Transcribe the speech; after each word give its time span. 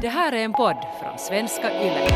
Det 0.00 0.08
här 0.08 0.32
är 0.32 0.44
en 0.44 0.52
podd 0.52 0.76
från 1.00 1.18
svenska 1.18 1.70
YLE. 1.82 2.08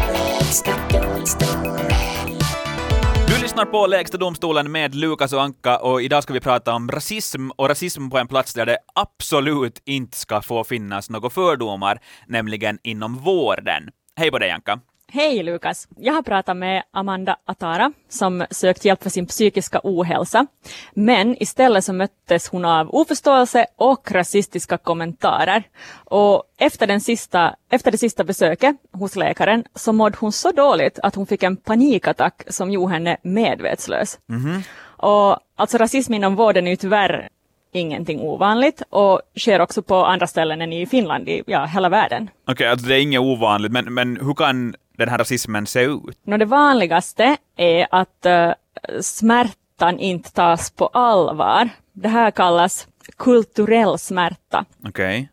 Du 3.28 3.42
lyssnar 3.42 3.64
på 3.64 3.86
Lägsta 3.86 4.18
domstolen 4.18 4.72
med 4.72 4.94
Lukas 4.94 5.32
och 5.32 5.42
Anka 5.42 5.78
och 5.78 6.02
idag 6.02 6.22
ska 6.22 6.32
vi 6.32 6.40
prata 6.40 6.74
om 6.74 6.90
rasism 6.90 7.50
och 7.50 7.68
rasism 7.68 8.10
på 8.10 8.18
en 8.18 8.28
plats 8.28 8.54
där 8.54 8.66
det 8.66 8.78
absolut 8.94 9.82
inte 9.86 10.16
ska 10.16 10.42
få 10.42 10.64
finnas 10.64 11.10
några 11.10 11.30
fördomar, 11.30 11.98
nämligen 12.26 12.78
inom 12.82 13.16
vården. 13.16 13.88
Hej 14.16 14.30
på 14.30 14.38
dig 14.38 14.50
Anka! 14.50 14.80
Hej 15.12 15.42
Lukas! 15.42 15.88
Jag 15.96 16.12
har 16.12 16.22
pratat 16.22 16.56
med 16.56 16.82
Amanda 16.90 17.36
Atara 17.44 17.92
som 18.08 18.44
sökt 18.50 18.84
hjälp 18.84 19.02
för 19.02 19.10
sin 19.10 19.26
psykiska 19.26 19.80
ohälsa. 19.84 20.46
Men 20.94 21.42
istället 21.42 21.84
så 21.84 21.92
möttes 21.92 22.48
hon 22.48 22.64
av 22.64 22.94
oförståelse 22.94 23.66
och 23.76 24.12
rasistiska 24.12 24.78
kommentarer. 24.78 25.62
Och 26.04 26.42
efter, 26.58 26.86
den 26.86 27.00
sista, 27.00 27.54
efter 27.70 27.90
det 27.90 27.98
sista 27.98 28.24
besöket 28.24 28.76
hos 28.92 29.16
läkaren 29.16 29.64
så 29.74 29.92
mådde 29.92 30.16
hon 30.20 30.32
så 30.32 30.52
dåligt 30.52 30.98
att 31.02 31.14
hon 31.14 31.26
fick 31.26 31.42
en 31.42 31.56
panikattack 31.56 32.42
som 32.48 32.70
gjorde 32.70 32.92
henne 32.92 33.16
medvetslös. 33.22 34.18
Mhm. 34.26 34.62
Och 34.84 35.38
alltså 35.56 35.78
rasism 35.78 36.14
inom 36.14 36.36
vården 36.36 36.66
är 36.66 36.70
ju 36.70 36.76
tyvärr 36.76 37.28
ingenting 37.72 38.20
ovanligt 38.20 38.82
och 38.90 39.20
sker 39.36 39.60
också 39.60 39.82
på 39.82 40.04
andra 40.04 40.26
ställen 40.26 40.60
än 40.62 40.72
i 40.72 40.86
Finland, 40.86 41.28
i 41.28 41.42
ja, 41.46 41.64
hela 41.64 41.88
världen. 41.88 42.30
Okej, 42.46 42.68
alltså 42.68 42.86
det 42.86 42.94
är 42.94 43.02
inget 43.02 43.20
ovanligt, 43.20 43.72
men, 43.72 43.94
men 43.94 44.16
hur 44.16 44.34
kan 44.34 44.74
den 44.96 45.08
här 45.08 45.18
rasismen 45.18 45.66
se 45.66 45.84
ut? 45.84 46.18
Nå, 46.22 46.36
det 46.36 46.44
vanligaste 46.44 47.36
är 47.56 47.86
att 47.90 48.26
uh, 48.26 48.52
smärtan 49.00 49.98
inte 49.98 50.32
tas 50.32 50.70
på 50.70 50.86
allvar. 50.86 51.68
Det 51.92 52.08
här 52.08 52.30
kallas 52.30 52.88
kulturell 53.16 53.98
smärta. 53.98 54.64
Okej. 54.88 55.28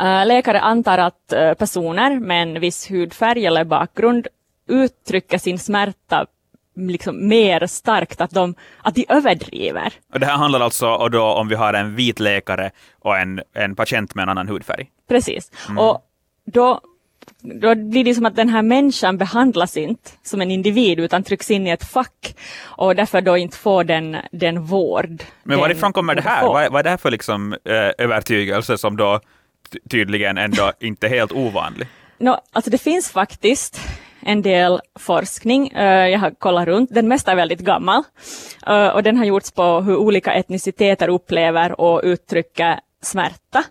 Uh, 0.00 0.26
läkare 0.26 0.60
antar 0.60 0.98
att 0.98 1.32
uh, 1.36 1.54
personer 1.54 2.20
med 2.20 2.42
en 2.42 2.60
viss 2.60 2.90
hudfärg 2.90 3.46
eller 3.46 3.64
bakgrund 3.64 4.26
uttrycker 4.68 5.38
sin 5.38 5.58
smärta 5.58 6.26
liksom 6.76 7.28
mer 7.28 7.66
starkt, 7.66 8.20
att 8.20 8.30
de, 8.30 8.54
att 8.82 8.94
de 8.94 9.06
överdriver. 9.08 9.92
Och 10.12 10.20
det 10.20 10.26
här 10.26 10.36
handlar 10.36 10.60
alltså 10.60 10.88
och 10.88 11.10
då 11.10 11.22
om 11.22 11.48
vi 11.48 11.54
har 11.54 11.74
en 11.74 11.94
vit 11.94 12.20
läkare 12.20 12.70
och 13.00 13.18
en, 13.18 13.42
en 13.52 13.76
patient 13.76 14.14
med 14.14 14.22
en 14.22 14.28
annan 14.28 14.48
hudfärg? 14.48 14.90
Precis. 15.08 15.50
Och 15.78 16.02
då, 16.44 16.80
då 17.40 17.74
blir 17.74 18.04
det 18.04 18.14
som 18.14 18.26
att 18.26 18.36
den 18.36 18.48
här 18.48 18.62
människan 18.62 19.18
behandlas 19.18 19.76
inte 19.76 20.10
som 20.22 20.40
en 20.40 20.50
individ 20.50 21.00
utan 21.00 21.22
trycks 21.22 21.50
in 21.50 21.66
i 21.66 21.70
ett 21.70 21.84
fack 21.84 22.34
och 22.64 22.96
därför 22.96 23.20
då 23.20 23.36
inte 23.36 23.56
får 23.56 23.84
den, 23.84 24.16
den 24.32 24.62
vård. 24.64 25.22
Men 25.42 25.58
varifrån 25.58 25.92
kommer 25.92 26.14
det 26.14 26.22
här? 26.22 26.46
Vad, 26.46 26.62
är- 26.64 26.70
vad 26.70 26.78
är 26.78 26.82
det 26.84 26.90
här 26.90 26.96
för 26.96 27.10
liksom, 27.10 27.52
eh, 27.52 27.90
övertygelse 28.04 28.78
som 28.78 28.96
då 28.96 29.20
ty- 29.72 29.78
tydligen 29.90 30.38
ändå 30.38 30.72
inte 30.80 31.06
är 31.06 31.10
helt 31.10 31.32
ovanlig? 31.32 31.86
Nå, 32.18 32.40
alltså 32.52 32.70
det 32.70 32.78
finns 32.78 33.10
faktiskt 33.10 33.80
en 34.26 34.42
del 34.42 34.80
forskning. 34.98 35.68
eh, 35.68 36.08
jag 36.08 36.18
har 36.18 36.30
kollat 36.30 36.66
runt. 36.68 36.90
Den 36.94 37.08
mesta 37.08 37.32
är 37.32 37.36
väldigt 37.36 37.60
gammal. 37.60 38.02
eh, 38.66 38.88
och 38.88 39.02
den 39.02 39.16
har 39.16 39.24
gjorts 39.24 39.50
på 39.50 39.80
hur 39.80 39.96
olika 39.96 40.32
etniciteter 40.32 41.08
upplever 41.08 41.80
och 41.80 42.00
uttrycker 42.04 42.80
smärta. 43.02 43.64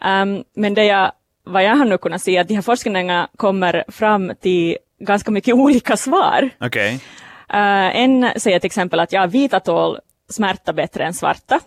Ehm, 0.00 0.42
men 0.56 0.74
det 0.74 0.84
jag, 0.84 1.12
vad 1.52 1.64
jag 1.64 1.76
har 1.76 1.84
nu 1.84 1.98
kunnat 1.98 2.22
se, 2.22 2.38
att 2.38 2.48
de 2.48 2.54
här 2.54 2.62
forskningarna 2.62 3.28
kommer 3.36 3.84
fram 3.88 4.32
till 4.40 4.76
ganska 5.00 5.30
mycket 5.30 5.54
olika 5.64 5.96
svar. 5.96 6.50
Okej. 6.60 7.00
Eh, 7.52 7.96
en 7.96 8.30
säger 8.36 8.58
till 8.58 8.66
exempel 8.66 9.00
att 9.00 9.12
ja, 9.12 9.26
vita 9.26 9.60
tål 9.60 9.98
smärta 10.30 10.72
bättre 10.72 11.04
än 11.04 11.14
svarta. 11.14 11.60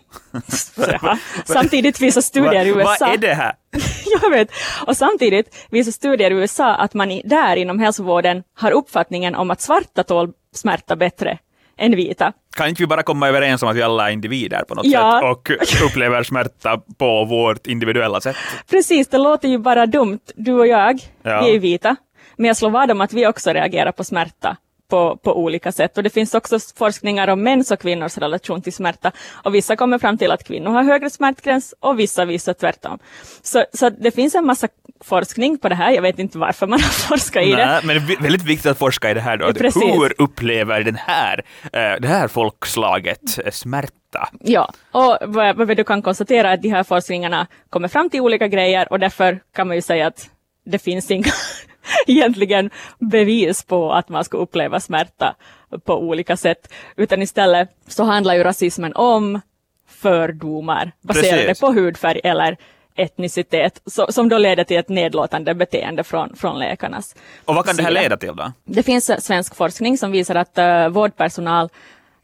Samtidigt 1.45 2.01
visar 2.01 2.21
studier 2.21 2.65
i 2.65 2.69
USA... 2.69 2.95
Vad 2.99 3.13
är 3.13 3.17
det 3.17 3.33
här? 3.33 3.55
Jag 4.21 4.29
vet. 4.29 4.49
Och 4.87 4.97
samtidigt 4.97 5.67
visar 5.69 5.91
studier 5.91 6.31
i 6.31 6.33
USA 6.33 6.75
att 6.75 6.93
man 6.93 7.11
i, 7.11 7.21
där 7.25 7.55
inom 7.55 7.79
hälsovården 7.79 8.43
har 8.53 8.71
uppfattningen 8.71 9.35
om 9.35 9.51
att 9.51 9.61
svarta 9.61 10.03
tål 10.03 10.33
smärta 10.53 10.95
bättre 10.95 11.37
än 11.77 11.95
vita. 11.95 12.33
Kan 12.55 12.67
inte 12.69 12.81
vi 12.83 12.87
bara 12.87 13.03
komma 13.03 13.27
överens 13.27 13.63
om 13.63 13.69
att 13.69 13.75
vi 13.75 13.81
alla 13.81 14.09
är 14.09 14.13
individer 14.13 14.63
på 14.67 14.75
något 14.75 14.85
Ja. 14.85 15.19
sätt 15.21 15.29
och 15.31 15.51
upplever 15.89 16.23
smärta 16.23 16.81
på 16.97 17.25
vårt 17.25 17.67
individuella 17.67 18.21
sätt? 18.21 18.35
Precis, 18.69 19.07
det 19.07 19.17
låter 19.17 19.47
ju 19.47 19.57
bara 19.57 19.85
dumt. 19.85 20.19
Du 20.35 20.53
och 20.53 20.67
jag, 20.67 20.99
Ja. 21.23 21.41
vi 21.45 21.55
är 21.55 21.59
vita. 21.59 21.95
Men 22.37 22.45
jag 22.47 22.57
slår 22.57 22.69
vad 22.69 22.91
om 22.91 23.01
att 23.01 23.13
vi 23.13 23.27
också 23.27 23.49
reagerar 23.53 23.91
på 23.91 24.03
smärta 24.03 24.57
på, 24.91 25.17
på 25.17 25.37
olika 25.37 25.71
sätt. 25.71 25.97
Och 25.97 26.03
det 26.03 26.09
finns 26.09 26.33
också 26.35 26.59
forskningar 26.75 27.27
om 27.27 27.43
mäns 27.43 27.71
och 27.71 27.79
kvinnors 27.79 28.17
relation 28.17 28.61
till 28.61 28.73
smärta. 28.73 29.11
Och 29.43 29.55
vissa 29.55 29.75
kommer 29.75 29.99
fram 29.99 30.17
till 30.17 30.31
att 30.31 30.43
kvinnor 30.43 30.71
har 30.71 30.83
högre 30.83 31.09
smärtgräns 31.09 31.73
och 31.79 31.99
vissa 31.99 32.25
visar 32.25 32.53
tvärtom. 32.53 32.99
Så, 33.41 33.65
så 33.73 33.89
det 33.89 34.11
finns 34.11 34.35
en 34.35 34.45
massa 34.45 34.67
forskning 35.01 35.57
på 35.57 35.69
det 35.69 35.75
här. 35.75 35.91
Jag 35.91 36.01
vet 36.01 36.19
inte 36.19 36.37
varför 36.37 36.67
man 36.67 36.79
har 36.79 36.89
forskat 37.09 37.43
i 37.43 37.51
det. 37.51 37.65
Nej, 37.65 37.81
men 37.83 38.07
det 38.07 38.13
är 38.13 38.21
väldigt 38.21 38.43
viktigt 38.43 38.71
att 38.71 38.77
forska 38.77 39.11
i 39.11 39.13
det 39.13 39.21
här 39.21 39.37
då. 39.37 39.53
Precis. 39.53 39.83
Hur 39.83 40.21
upplever 40.21 40.83
den 40.83 40.95
här, 40.95 41.43
eh, 41.63 42.01
det 42.01 42.07
här 42.07 42.27
folkslaget 42.27 43.39
eh, 43.45 43.51
smärta? 43.51 44.29
Ja, 44.39 44.73
och 44.91 45.17
vad, 45.21 45.57
vad 45.57 45.77
du 45.77 45.83
kan 45.83 46.01
konstatera 46.01 46.49
är 46.49 46.53
att 46.53 46.61
de 46.61 46.69
här 46.69 46.83
forskningarna 46.83 47.47
kommer 47.69 47.87
fram 47.87 48.09
till 48.09 48.21
olika 48.21 48.47
grejer 48.47 48.91
och 48.91 48.99
därför 48.99 49.39
kan 49.55 49.67
man 49.67 49.75
ju 49.75 49.81
säga 49.81 50.07
att 50.07 50.29
det 50.65 50.79
finns 50.79 51.11
inga 51.11 51.31
egentligen 52.07 52.69
bevis 52.99 53.63
på 53.63 53.93
att 53.93 54.09
man 54.09 54.23
ska 54.23 54.37
uppleva 54.37 54.79
smärta 54.79 55.35
på 55.83 55.99
olika 55.99 56.37
sätt, 56.37 56.73
utan 56.95 57.21
istället 57.21 57.69
så 57.87 58.03
handlar 58.03 58.33
ju 58.35 58.43
rasismen 58.43 58.93
om 58.95 59.41
fördomar 59.87 60.91
baserade 61.01 61.41
Precis. 61.41 61.59
på 61.59 61.71
hudfärg 61.71 62.21
eller 62.23 62.57
etnicitet, 62.95 63.81
så, 63.85 64.11
som 64.11 64.29
då 64.29 64.37
leder 64.37 64.63
till 64.63 64.77
ett 64.77 64.89
nedlåtande 64.89 65.53
beteende 65.53 66.03
från, 66.03 66.35
från 66.35 66.59
läkarnas 66.59 67.15
Och 67.45 67.55
vad 67.55 67.65
kan 67.65 67.75
det 67.75 67.83
här 67.83 67.89
sida. 67.89 68.01
leda 68.01 68.17
till 68.17 68.35
då? 68.35 68.51
Det 68.63 68.83
finns 68.83 69.09
eh, 69.09 69.17
svensk 69.17 69.55
forskning 69.55 69.97
som 69.97 70.11
visar 70.11 70.35
att 70.35 70.57
uh, 70.57 70.87
vårdpersonal 70.87 71.69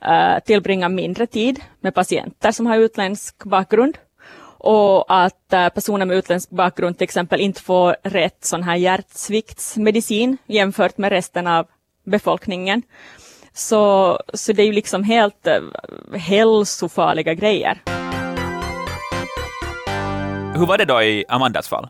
uh, 0.06 0.39
tillbringar 0.45 0.89
mindre 0.89 1.28
tid 1.28 1.59
med 1.79 1.95
patienter 1.95 2.51
som 2.51 2.66
har 2.66 2.78
utländsk 2.78 3.44
bakgrund 3.44 3.97
och 4.67 5.05
att 5.23 5.53
eh, 5.53 5.69
personer 5.69 6.05
med 6.05 6.17
utländsk 6.17 6.50
bakgrund 6.50 6.97
till 6.97 7.03
exempel 7.03 7.41
inte 7.41 7.61
får 7.61 7.95
rätt 8.03 8.45
sån 8.45 8.63
här 8.63 8.75
hjärtsviktsmedicin 8.75 10.38
jämfört 10.45 10.97
med 10.97 11.09
resten 11.09 11.47
av 11.47 11.67
befolkningen. 12.05 12.81
Så, 13.53 14.19
så 14.33 14.53
det 14.53 14.61
är 14.61 14.66
ju 14.66 14.72
liksom 14.72 15.03
helt 15.03 15.47
uh, 15.47 16.17
hälsofarliga 16.19 17.33
grejer. 17.33 17.81
Hur 20.56 20.66
var 20.66 20.77
det 20.77 20.85
då 20.85 21.01
i 21.01 21.25
Amandas 21.27 21.67
fall? 21.67 21.89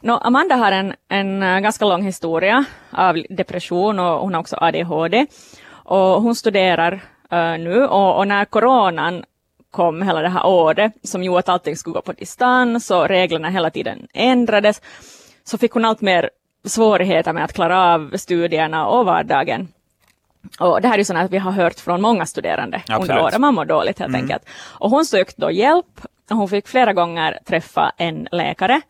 Nå, 0.00 0.18
Amanda 0.18 0.54
har 0.54 0.72
en, 0.72 0.94
en 1.08 1.42
eh, 1.42 1.60
ganska 1.60 1.84
lång 1.84 2.02
historia 2.02 2.64
av 2.90 3.22
depression 3.30 3.98
och 3.98 4.20
hon 4.20 4.34
har 4.34 4.40
också 4.40 4.56
ADHD. 4.60 5.26
Och 5.70 6.22
hon 6.22 6.34
studerar 6.34 6.92
eh, 7.30 7.58
nu 7.58 7.84
och, 7.84 8.18
och 8.18 8.28
när 8.28 8.44
coronan 8.44 9.24
kom 9.74 10.02
hela 10.02 10.22
det 10.22 10.28
här 10.28 10.46
året 10.46 10.92
som 11.02 11.22
gjorde 11.22 11.38
att 11.38 11.48
allting 11.48 11.76
skulle 11.76 11.94
gå 11.94 12.02
på 12.02 12.12
distans 12.12 12.90
och 12.90 13.08
reglerna 13.08 13.50
hela 13.50 13.70
tiden 13.70 14.06
ändrades 14.12 14.82
så 15.44 15.58
fick 15.58 15.72
hon 15.72 15.84
allt 15.84 16.00
mer 16.00 16.30
svårigheter 16.64 17.32
med 17.32 17.44
att 17.44 17.52
klara 17.52 17.94
av 17.94 18.16
studierna 18.16 18.86
och 18.86 19.06
vardagen. 19.06 19.68
Och 20.60 20.80
det 20.82 20.88
här 20.88 20.94
är 20.94 20.98
ju 20.98 21.04
sånt 21.04 21.18
att 21.18 21.30
vi 21.30 21.38
har 21.38 21.52
hört 21.52 21.80
från 21.80 22.00
många 22.00 22.26
studerande 22.26 22.76
Absolut. 22.76 23.00
under 23.00 23.22
året. 23.22 23.38
Man 23.38 23.54
mår 23.54 23.64
dåligt 23.64 23.98
helt 23.98 24.14
enkelt. 24.14 24.42
Och 24.80 24.90
hon 24.90 25.04
sökte 25.04 25.40
då 25.40 25.50
hjälp. 25.50 26.00
och 26.30 26.36
Hon 26.36 26.48
fick 26.48 26.68
flera 26.68 26.92
gånger 26.92 27.38
träffa 27.44 27.92
en 27.96 28.28
läkare. 28.32 28.80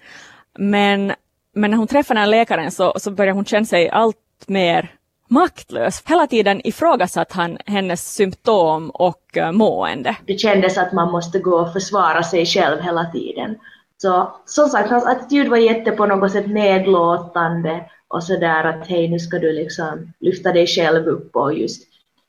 Men, 0.59 1.13
men 1.55 1.71
när 1.71 1.79
hon 1.79 1.87
träffade 1.87 2.21
den 2.21 2.31
läkaren 2.31 2.71
så, 2.71 2.93
så 2.97 3.11
började 3.11 3.37
hon 3.37 3.45
känna 3.45 3.67
sig 3.67 3.91
allt 3.91 4.17
mer 4.47 4.91
maktlös. 5.35 6.03
Hela 6.07 6.27
tiden 6.27 6.61
ifrågasatt 6.65 7.33
han 7.33 7.59
hennes 7.67 8.15
symptom 8.15 8.91
och 8.91 9.37
eh, 9.37 9.53
mående. 9.53 10.17
det 10.27 10.39
kändes 10.39 10.79
att 10.79 10.93
man 10.93 11.13
måste 11.13 11.39
gå 11.39 11.57
och 11.57 11.73
försvara 11.73 12.23
sig 12.23 12.47
själv 12.47 12.81
hela 12.81 13.05
tiden. 13.05 13.57
Så 13.97 14.33
som 14.47 14.69
sagt, 14.69 14.91
hans 14.91 15.07
attityd 15.07 15.49
var 15.49 15.57
jätte 15.57 15.91
på 15.91 16.07
något 16.07 16.33
sätt 16.33 16.47
nedlåtande 16.47 17.85
och 18.09 18.25
sådär 18.25 18.65
att 18.65 18.87
hej 18.87 19.09
nu 19.09 19.19
ska 19.19 19.39
du 19.39 19.53
liksom 19.53 20.13
lyfta 20.21 20.53
dig 20.53 20.67
själv 20.67 21.07
upp 21.07 21.37
och 21.37 21.55
just 21.55 21.83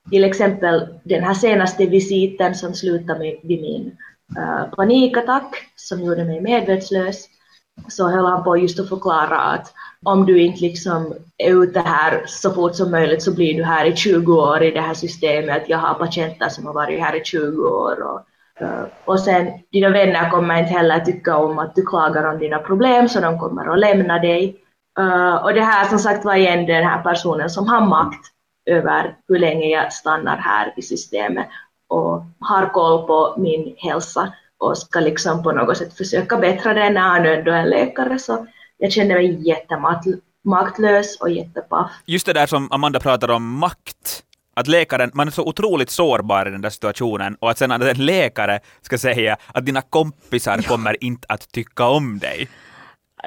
till 0.09 0.23
exempel 0.23 0.87
den 1.03 1.23
här 1.23 1.33
senaste 1.33 1.85
visiten 1.85 2.55
som 2.55 2.73
slutade 2.73 3.19
med 3.19 3.37
vid 3.43 3.61
min 3.61 3.97
uh, 4.37 4.75
panikattack 4.75 5.55
som 5.75 6.03
gjorde 6.03 6.23
mig 6.23 6.41
medvetslös 6.41 7.25
så 7.87 8.07
höll 8.07 8.25
han 8.25 8.43
på 8.43 8.57
just 8.57 8.79
att 8.79 8.89
förklara 8.89 9.37
att 9.37 9.73
om 10.05 10.25
du 10.25 10.41
inte 10.41 10.61
liksom 10.61 11.13
är 11.37 11.63
ute 11.63 11.79
här 11.79 12.23
så 12.25 12.51
fort 12.51 12.75
som 12.75 12.91
möjligt 12.91 13.23
så 13.23 13.35
blir 13.35 13.53
du 13.53 13.63
här 13.63 13.85
i 13.85 13.95
20 13.95 14.33
år 14.33 14.63
i 14.63 14.71
det 14.71 14.81
här 14.81 14.93
systemet. 14.93 15.63
Jag 15.67 15.77
har 15.77 15.93
patienter 15.93 16.49
som 16.49 16.65
har 16.65 16.73
varit 16.73 16.99
här 16.99 17.15
i 17.15 17.23
20 17.23 17.67
år. 17.67 18.03
Och, 18.03 18.21
eh, 18.61 18.85
och 19.05 19.19
sen 19.19 19.47
dina 19.71 19.89
vänner 19.89 20.29
kommer 20.29 20.59
inte 20.59 20.73
heller 20.73 20.99
tycka 20.99 21.37
om 21.37 21.59
att 21.59 21.75
du 21.75 21.85
klagar 21.85 22.23
om 22.31 22.39
dina 22.39 22.59
problem 22.59 23.09
så 23.09 23.19
de 23.19 23.39
kommer 23.39 23.73
att 23.73 23.79
lämna 23.79 24.19
dig. 24.19 24.55
Eh, 24.99 25.35
och 25.35 25.53
det 25.53 25.61
här 25.61 25.87
som 25.87 25.99
sagt 25.99 26.25
var 26.25 26.35
igen 26.35 26.65
den 26.65 26.83
här 26.83 27.03
personen 27.03 27.49
som 27.49 27.67
har 27.67 27.85
makt 27.85 28.25
över 28.65 29.15
hur 29.27 29.39
länge 29.39 29.67
jag 29.67 29.93
stannar 29.93 30.37
här 30.37 30.73
i 30.77 30.81
systemet 30.81 31.47
och 31.87 32.23
har 32.39 32.73
koll 32.73 33.07
på 33.07 33.35
min 33.37 33.75
hälsa 33.77 34.33
och 34.57 34.77
ska 34.77 34.99
liksom 34.99 35.43
på 35.43 35.51
något 35.51 35.77
sätt 35.77 35.93
försöka 35.93 36.37
bättra 36.37 36.73
den 36.73 36.93
när 36.93 37.01
han 37.01 37.25
ändå 37.25 37.51
är 37.51 37.65
läkare 37.65 38.19
så 38.19 38.47
jag 38.77 38.91
kände 38.91 39.13
mig 39.13 39.47
jättemaktlös 39.47 41.17
och 41.19 41.29
jättepaff. 41.29 41.91
Just 42.05 42.25
det 42.25 42.33
där 42.33 42.45
som 42.45 42.71
Amanda 42.71 42.99
pratar 42.99 43.31
om, 43.31 43.57
makt. 43.57 44.21
Att 44.57 44.67
läkaren, 44.67 45.11
man 45.13 45.27
är 45.27 45.31
så 45.31 45.43
otroligt 45.43 45.89
sårbar 45.89 46.47
i 46.47 46.51
den 46.51 46.61
där 46.61 46.69
situationen 46.69 47.37
och 47.39 47.51
att 47.51 47.57
sen 47.57 47.71
att 47.71 47.81
en 47.81 48.05
läkare 48.05 48.59
ska 48.81 48.97
säga 48.97 49.37
att 49.47 49.65
dina 49.65 49.81
kompisar 49.81 50.57
kommer 50.57 51.03
inte 51.03 51.25
att 51.29 51.51
tycka 51.51 51.85
om 51.85 52.19
dig 52.19 52.49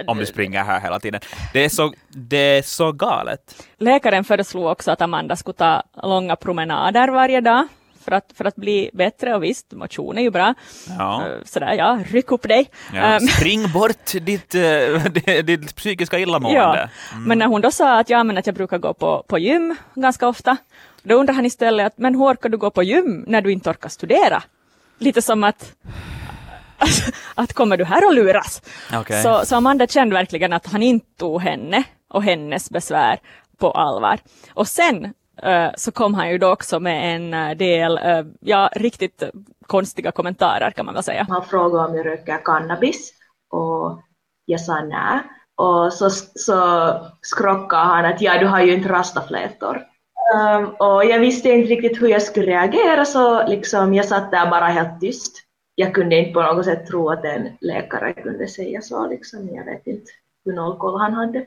om 0.07 0.19
du 0.19 0.27
springer 0.27 0.65
här 0.65 0.81
hela 0.81 1.01
tiden. 1.01 1.21
Det 1.53 1.65
är 1.65 1.69
så, 1.69 1.93
det 2.09 2.37
är 2.37 2.63
så 2.63 2.93
galet. 2.93 3.67
Läkaren 3.79 4.25
föreslog 4.25 4.67
också 4.67 4.91
att 4.91 5.03
Amanda 5.03 5.37
skulle 5.37 5.55
ta 5.55 5.83
långa 6.03 6.37
promenader 6.37 7.09
varje 7.09 7.41
dag 7.41 7.69
för 8.09 8.17
att, 8.17 8.33
för 8.35 8.45
att 8.45 8.57
bli 8.57 8.91
bättre 8.93 9.35
och 9.35 9.43
visst, 9.45 9.73
motion 9.73 10.19
är 10.19 10.23
ju 10.23 10.31
bra. 10.31 10.55
Ja. 10.99 11.27
Eh, 11.27 11.33
Sådär 11.45 11.73
ja, 11.73 11.99
ryck 12.11 12.33
upp 12.33 12.43
dig. 12.43 12.71
Ja, 12.95 13.01
Ehm, 13.01 13.21
spring 13.21 13.73
bort 13.73 14.13
ditt, 14.21 14.55
eh, 14.55 15.43
ditt 15.45 15.77
psykiska 15.77 16.19
illamående. 16.19 16.61
Ja, 16.61 16.89
men 17.27 17.39
när 17.39 17.47
hon 17.47 17.61
då 17.61 17.71
sa 17.71 17.99
att, 17.99 18.11
ja, 18.11 18.25
men 18.25 18.39
att 18.39 18.47
jag 18.47 18.55
brukar 18.55 18.79
gå 18.79 18.95
på, 18.95 19.25
på 19.29 19.39
gym 19.39 19.77
ganska 19.95 20.29
ofta, 20.29 20.57
då 21.03 21.15
undrar 21.15 21.35
han 21.35 21.47
istället 21.47 21.87
att 21.87 21.99
men 21.99 22.15
hur 22.15 22.25
orkar 22.25 22.49
du 22.49 22.57
gå 22.59 22.71
på 22.71 22.83
gym 22.83 23.25
när 23.27 23.43
du 23.43 23.53
inte 23.53 23.71
orkar 23.71 23.89
studera? 23.89 24.43
Lite 24.99 25.23
som 25.23 25.45
att, 25.45 25.73
att 27.35 27.53
kommer 27.53 27.77
du 27.77 27.85
här 27.85 28.07
och 28.07 28.15
luras? 28.15 28.63
Okej. 28.95 29.23
Så, 29.23 29.47
så 29.47 29.57
Amanda 29.57 29.87
kände 29.87 30.15
verkligen 30.15 30.53
att 30.53 30.67
han 30.67 30.83
inte 30.83 31.07
tog 31.19 31.41
henne 31.43 31.83
och 32.09 32.23
hennes 32.23 32.71
besvär 32.71 33.19
på 33.59 33.71
allvar. 33.71 34.19
Och 34.55 34.69
sen 34.69 35.13
Eh, 35.43 35.71
så 35.77 35.93
kom 35.93 36.15
han 36.15 36.31
ju 36.31 36.39
då 36.39 36.53
också 36.53 36.81
med 36.81 37.17
en 37.17 37.35
eh, 37.35 37.57
del, 37.57 37.99
eh, 37.99 38.25
ja, 38.41 38.71
riktigt 38.73 39.23
konstiga 39.67 40.13
kommentarer 40.13 40.71
kan 40.71 40.87
man 40.87 40.95
väl 40.95 41.03
säga. 41.03 41.27
Han 41.29 41.45
frågade 41.45 41.89
om 41.89 41.97
jag 41.97 42.07
röker 42.07 42.45
cannabis 42.45 43.13
och 43.51 44.03
jag 44.45 44.61
sa 44.61 44.81
nej. 44.81 45.21
Och 45.57 45.93
så, 45.93 46.11
så 46.35 46.91
skrockade 47.23 47.83
han 47.83 48.05
att 48.05 48.21
ja, 48.21 48.39
du 48.39 48.47
har 48.47 48.61
ju 48.61 48.75
inte 48.75 48.89
rastaflätor. 48.89 49.85
Um, 50.35 50.67
och 50.79 51.05
jag 51.05 51.19
visste 51.19 51.49
inte 51.49 51.71
riktigt 51.71 52.03
hur 52.03 52.09
jag 52.09 52.23
skulle 52.23 52.47
reagera 52.47 53.05
så 53.05 53.47
liksom, 53.47 53.95
jag 53.95 54.07
satt 54.07 54.31
där 54.31 54.51
bara 54.51 54.67
helt 54.67 55.01
tyst. 55.01 55.37
Jag 55.75 55.95
kunde 55.95 56.17
inte 56.17 56.33
på 56.33 56.43
något 56.43 56.65
sätt 56.65 56.87
tro 56.87 57.11
att 57.11 57.25
en 57.25 57.49
läkare 57.61 58.13
kunde 58.13 58.49
säga 58.49 58.83
så. 58.83 59.07
Liksom. 59.07 59.49
Jag 59.49 59.65
vet 59.65 59.87
inte 59.87 60.11
hur 60.45 60.53
noll 60.53 60.79
koll 60.79 61.01
han 61.01 61.13
hade. 61.13 61.47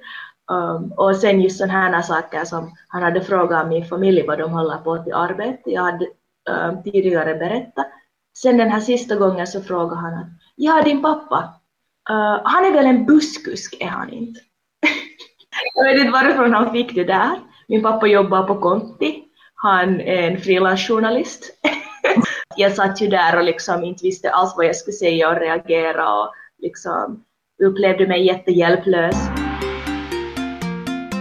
Um, 0.51 0.91
och 0.91 1.15
sen 1.15 1.41
just 1.41 1.57
sådana 1.57 1.73
här 1.73 2.01
saker 2.01 2.45
som 2.45 2.71
han 2.87 3.03
hade 3.03 3.21
frågat 3.21 3.67
min 3.67 3.85
familj 3.85 4.25
vad 4.27 4.39
de 4.39 4.51
håller 4.51 4.77
på 4.77 4.97
till 4.97 5.13
arbete. 5.13 5.71
Jag 5.71 5.81
hade 5.81 6.07
um, 6.49 6.83
tidigare 6.83 7.35
berättat. 7.35 7.87
Sen 8.37 8.57
den 8.57 8.69
här 8.69 8.79
sista 8.79 9.15
gången 9.15 9.47
så 9.47 9.61
frågade 9.61 10.01
han 10.01 10.13
att 10.13 10.27
ja, 10.55 10.81
din 10.81 11.01
pappa, 11.01 11.37
uh, 12.09 12.41
han 12.43 12.65
är 12.65 12.71
väl 12.71 12.85
en 12.85 13.05
busskusk, 13.05 13.77
är 13.79 13.87
han 13.87 14.09
inte? 14.09 14.39
jag 15.75 15.83
vet 15.83 15.99
inte 15.99 16.11
varifrån 16.11 16.53
han 16.53 16.71
fick 16.71 16.95
det 16.95 17.03
där. 17.03 17.39
Min 17.67 17.83
pappa 17.83 18.07
jobbar 18.07 18.43
på 18.43 18.55
Conti. 18.55 19.23
Han 19.55 20.01
är 20.01 20.31
en 20.31 20.37
frilansjournalist. 20.37 21.43
jag 22.55 22.73
satt 22.73 23.01
ju 23.01 23.07
där 23.07 23.37
och 23.37 23.43
liksom 23.43 23.83
inte 23.83 24.03
visste 24.03 24.31
alls 24.31 24.53
vad 24.57 24.65
jag 24.65 24.75
skulle 24.75 24.93
säga 24.93 25.29
och 25.29 25.39
reagera 25.39 26.13
och 26.13 26.33
liksom 26.57 27.23
upplevde 27.63 28.07
mig 28.07 28.25
jättehjälplös. 28.25 29.15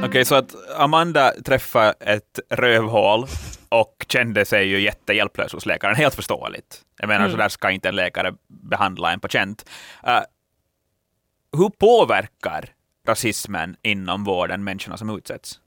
Okej, 0.04 0.24
så 0.24 0.34
att 0.34 0.54
Amanda 0.76 1.32
träffade 1.44 1.94
ett 2.00 2.40
rövhål 2.48 3.26
och 3.68 4.06
kände 4.08 4.44
sig 4.44 4.66
ju 4.68 4.80
jättehjälplös 4.80 5.52
hos 5.52 5.66
läkaren. 5.66 5.96
Helt 5.96 6.14
förståeligt. 6.14 6.82
Jag 6.98 7.08
menar, 7.08 7.28
så 7.28 7.36
där 7.36 7.48
ska 7.48 7.70
inte 7.70 7.88
en 7.88 7.96
läkare 7.96 8.34
behandla 8.48 9.12
en 9.12 9.20
patient. 9.20 9.70
Uh, 10.06 10.20
hur 11.58 11.68
påverkar 11.68 12.64
rasismen 13.06 13.76
inom 13.82 14.24
vården 14.24 14.64
människorna 14.64 14.96
som 14.96 15.16
utsätts? 15.16 15.60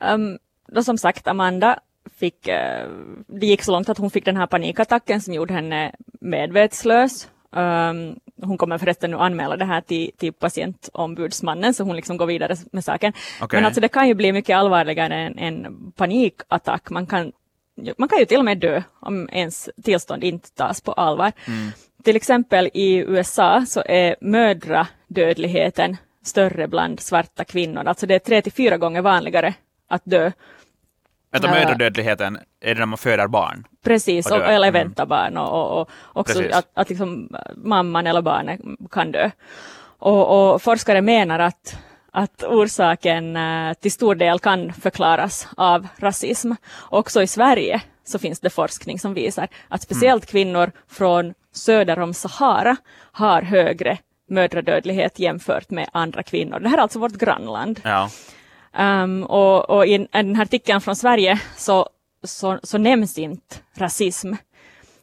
Um, 0.00 0.38
då 0.68 0.82
som 0.82 0.98
sagt, 0.98 1.26
Amanda 1.26 1.78
fick, 2.18 2.48
eh, 2.48 2.88
det 3.26 3.46
gick 3.46 3.62
så 3.62 3.72
långt 3.72 3.88
att 3.88 3.98
hon 3.98 4.10
fick 4.10 4.24
den 4.24 4.36
här 4.36 4.46
panikattacken 4.46 5.20
som 5.20 5.34
gjorde 5.34 5.54
henne 5.54 5.94
medvetslös. 6.20 7.28
Um, 7.50 8.20
hon 8.42 8.58
kommer 8.58 8.78
förresten 8.78 9.10
nu 9.10 9.16
anmäla 9.16 9.56
det 9.56 9.64
här 9.64 9.80
till, 9.80 10.10
till 10.16 10.32
patientombudsmannen 10.32 11.74
så 11.74 11.84
hon 11.84 11.96
liksom 11.96 12.16
går 12.16 12.26
vidare 12.26 12.56
med 12.72 12.84
saken. 12.84 13.12
Okej. 13.40 13.56
Men 13.56 13.64
alltså 13.64 13.80
det 13.80 13.88
kan 13.88 14.08
ju 14.08 14.14
bli 14.14 14.32
mycket 14.32 14.56
allvarligare 14.56 15.14
än 15.14 15.38
en 15.38 15.92
panikattack. 15.96 16.90
Man 16.90 17.06
kan, 17.06 17.32
man 17.98 18.08
kan 18.08 18.18
ju 18.18 18.24
till 18.24 18.38
och 18.38 18.44
med 18.44 18.58
dö 18.58 18.82
om 19.00 19.28
ens 19.32 19.70
tillstånd 19.82 20.24
inte 20.24 20.50
tas 20.50 20.80
på 20.80 20.92
allvar. 20.92 21.32
Till 22.04 22.16
exempel 22.16 22.70
i 22.74 22.96
USA 22.96 23.64
så 23.68 23.82
är 23.86 24.16
mödradödligheten 24.20 25.96
större 26.24 26.68
bland 26.68 27.00
svarta 27.00 27.44
kvinnor. 27.44 27.86
Alltså 27.86 28.06
det 28.06 28.14
är 28.14 28.18
tre 28.18 28.42
till 28.42 28.52
fyra 28.52 28.76
gånger 28.76 29.02
vanligare 29.02 29.54
att 29.88 30.02
dö 30.04 30.30
Ja. 31.44 31.50
mödradödligheten, 31.50 32.38
är 32.60 32.74
det 32.74 32.78
när 32.80 32.86
man 32.86 32.98
föder 32.98 33.26
barn? 33.26 33.66
Precis, 33.84 34.26
Och 34.30 34.36
och, 34.36 34.44
eller 34.44 34.68
Mm. 34.68 34.82
vänta 34.82 35.06
barn 35.06 35.36
och, 35.36 35.80
och, 35.80 35.90
också 36.12 36.38
Precis. 36.38 36.56
att, 36.56 36.70
att 36.74 36.88
liksom 36.88 37.28
mamman 37.56 38.06
eller 38.06 38.22
barnet 38.22 38.60
kan 38.90 39.12
dö. 39.12 39.30
Och, 39.98 40.52
och 40.52 40.62
forskare 40.62 41.00
menar 41.02 41.38
att, 41.38 41.78
att 42.12 42.42
orsaken 42.44 43.36
eh, 43.36 43.72
till 43.74 43.92
stor 43.92 44.14
del 44.14 44.38
kan 44.38 44.72
förklaras 44.72 45.48
av 45.56 45.86
rasism. 45.98 46.52
Också 46.90 47.22
i 47.22 47.26
Sverige 47.26 47.80
så 48.04 48.18
finns 48.18 48.40
det 48.40 48.50
forskning 48.50 48.98
som 48.98 49.14
visar 49.14 49.48
att 49.68 49.82
speciellt 49.82 50.26
kvinnor 50.26 50.72
från 50.90 51.34
söder 51.54 51.98
om 51.98 52.14
Sahara 52.14 52.76
har 53.12 53.42
högre 53.42 53.98
mödradödlighet 54.28 55.18
jämfört 55.18 55.70
med 55.70 55.88
andra 55.92 56.22
kvinnor. 56.22 56.60
Det 56.60 56.68
här 56.68 56.78
är 56.78 56.82
alltså 56.82 56.98
vårt 56.98 57.12
grannland. 57.18 57.80
Ja. 57.84 58.10
Um, 58.78 59.22
och, 59.22 59.70
och 59.70 59.86
i 59.86 60.08
den 60.12 60.36
här 60.36 60.42
artikeln 60.42 60.80
från 60.80 60.96
Sverige 60.96 61.40
så, 61.56 61.88
så, 62.24 62.58
så 62.62 62.78
nämns 62.78 63.18
inte 63.18 63.56
rasism 63.74 64.32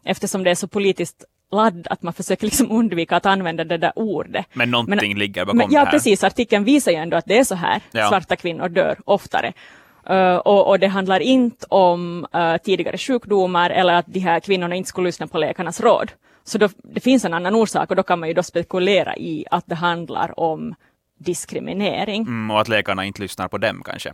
eftersom 0.03 0.43
det 0.43 0.51
är 0.51 0.55
så 0.55 0.67
politiskt 0.67 1.25
ladd 1.51 1.87
att 1.89 2.03
man 2.03 2.13
försöker 2.13 2.45
liksom 2.45 2.71
undvika 2.71 3.15
att 3.15 3.25
använda 3.25 3.63
det 3.63 3.77
där 3.77 3.91
ordet. 3.95 4.45
Men 4.53 4.71
någonting 4.71 5.17
ligger 5.17 5.45
bakom 5.45 5.57
Men, 5.57 5.69
det 5.69 5.75
ja, 5.75 5.83
här. 5.83 5.91
precis. 5.91 6.23
Artikeln 6.23 6.63
visar 6.63 6.91
ju 6.91 6.97
ändå 6.97 7.17
att 7.17 7.25
det 7.25 7.37
är 7.37 7.43
så 7.43 7.55
här. 7.55 7.81
Ja. 7.91 8.09
Svarta 8.09 8.35
kvinnor 8.35 8.69
dör 8.69 8.97
oftare. 9.05 9.53
Uh, 10.09 10.35
och, 10.35 10.67
och 10.67 10.79
det 10.79 10.87
handlar 10.87 11.19
inte 11.19 11.65
om 11.69 12.27
uh, 12.35 12.57
tidigare 12.57 12.97
sjukdomar 12.97 13.69
eller 13.69 13.93
att 13.93 14.05
de 14.07 14.19
här 14.19 14.39
kvinnorna 14.39 14.75
inte 14.75 14.89
skulle 14.89 15.07
lyssna 15.07 15.27
på 15.27 15.37
läkarnas 15.37 15.81
råd. 15.81 16.11
Så 16.43 16.57
då, 16.57 16.69
det 16.83 16.99
finns 16.99 17.25
en 17.25 17.33
annan 17.33 17.55
orsak 17.55 17.89
och 17.89 17.95
då 17.95 18.03
kan 18.03 18.19
man 18.19 18.29
ju 18.29 18.35
då 18.35 18.43
spekulera 18.43 19.15
i 19.15 19.45
att 19.51 19.63
det 19.67 19.75
handlar 19.75 20.39
om 20.39 20.75
diskriminering. 21.23 22.21
Mm, 22.21 22.51
och 22.51 22.61
att 22.61 22.67
läkarna 22.67 23.05
inte 23.05 23.21
lyssnar 23.21 23.47
på 23.47 23.57
dem 23.57 23.81
kanske. 23.85 24.09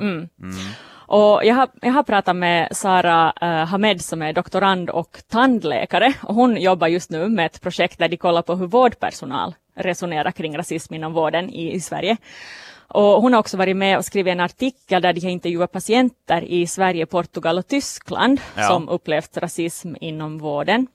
Och 1.12 1.46
jag, 1.46 1.56
har, 1.56 1.70
jag 1.82 1.92
har 1.92 2.04
pratat 2.04 2.36
med 2.36 2.68
Sara 2.78 3.34
eh, 3.42 3.66
Hamed 3.66 4.02
som 4.02 4.22
är 4.22 4.34
doktorand 4.34 4.90
och 4.90 5.18
tandläkare 5.30 6.14
och 6.22 6.36
hon 6.36 6.62
jobbar 6.62 6.88
just 6.88 7.10
nu 7.10 7.30
med 7.30 7.46
ett 7.46 7.62
projekt 7.62 8.00
där 8.00 8.10
de 8.10 8.18
kollar 8.18 8.42
på 8.42 8.56
hur 8.56 8.68
vårdpersonal 8.68 9.56
resonerar 9.76 10.32
kring 10.32 10.58
rasism 10.58 10.94
inom 10.94 11.14
vården 11.14 11.50
i, 11.50 11.74
i 11.74 11.80
Sverige. 11.80 12.18
Och 12.88 13.22
hon 13.22 13.34
har 13.34 13.40
också 13.40 13.58
varit 13.58 13.78
med 13.78 13.98
och 13.98 14.06
skrivit 14.06 14.32
en 14.32 14.40
artikel 14.40 15.02
där 15.02 15.14
de 15.14 15.22
har 15.22 15.30
intervjuat 15.30 15.72
patienter 15.72 16.42
i 16.42 16.68
Sverige, 16.68 17.06
Portugal 17.06 17.58
och 17.58 17.68
Tyskland 17.68 18.42
Ja. 18.56 18.64
som 18.64 18.90
upplevt 18.90 19.38
rasism 19.38 19.96
inom 20.02 20.38
vården. 20.38 20.88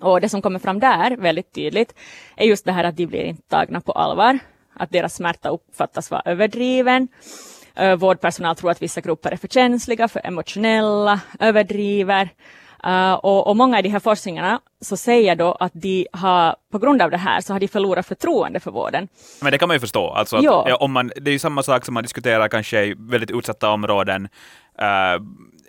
Och 0.00 0.20
det 0.20 0.28
som 0.28 0.42
kommer 0.42 0.58
fram 0.58 0.80
där 0.80 1.16
väldigt 1.16 1.52
tydligt 1.54 1.94
är 2.36 2.46
just 2.46 2.64
det 2.64 2.72
här 2.72 2.84
att 2.84 2.96
de 2.96 3.06
blir 3.06 3.24
inte 3.24 3.42
tagna 3.48 3.80
på 3.80 3.92
allvar, 3.92 4.38
att 4.78 4.90
deras 4.90 5.14
smärta 5.14 5.48
uppfattas 5.48 6.10
vara 6.10 6.22
överdriven. 6.24 7.08
Uh, 7.80 7.94
vårdpersonal 7.94 8.56
tror 8.56 8.70
att 8.70 8.82
vissa 8.82 9.00
grupper 9.00 9.30
är 9.32 9.36
för 9.36 9.48
känsliga, 9.48 10.08
för 10.08 10.20
emotionella, 10.26 11.20
överdriver. 11.40 12.28
Uh, 12.86 13.12
och, 13.12 13.46
och 13.46 13.56
många 13.56 13.78
i 13.78 13.82
de 13.82 13.88
här 13.88 14.00
forskningarna 14.00 14.60
så 14.80 14.96
säger 14.96 15.36
då 15.36 15.52
att 15.52 15.72
de 15.74 16.06
har, 16.12 16.56
på 16.72 16.78
grund 16.78 17.02
av 17.02 17.10
det 17.10 17.16
här, 17.16 17.40
så 17.40 17.52
har 17.52 17.60
de 17.60 17.68
förlorat 17.68 18.06
förtroende 18.06 18.60
för 18.60 18.70
vården. 18.70 19.08
Men 19.42 19.52
det 19.52 19.58
kan 19.58 19.68
man 19.68 19.74
ju 19.74 19.80
förstå. 19.80 20.10
Alltså 20.10 20.36
att, 20.36 20.42
Ja. 20.44 20.76
om 20.80 20.92
man, 20.92 21.12
det 21.16 21.30
är 21.30 21.32
ju 21.32 21.38
samma 21.38 21.62
sak 21.62 21.84
som 21.84 21.94
man 21.94 22.02
diskuterar 22.02 22.48
kanske 22.48 22.84
i 22.84 22.94
väldigt 22.98 23.30
utsatta 23.30 23.70
områden 23.70 24.28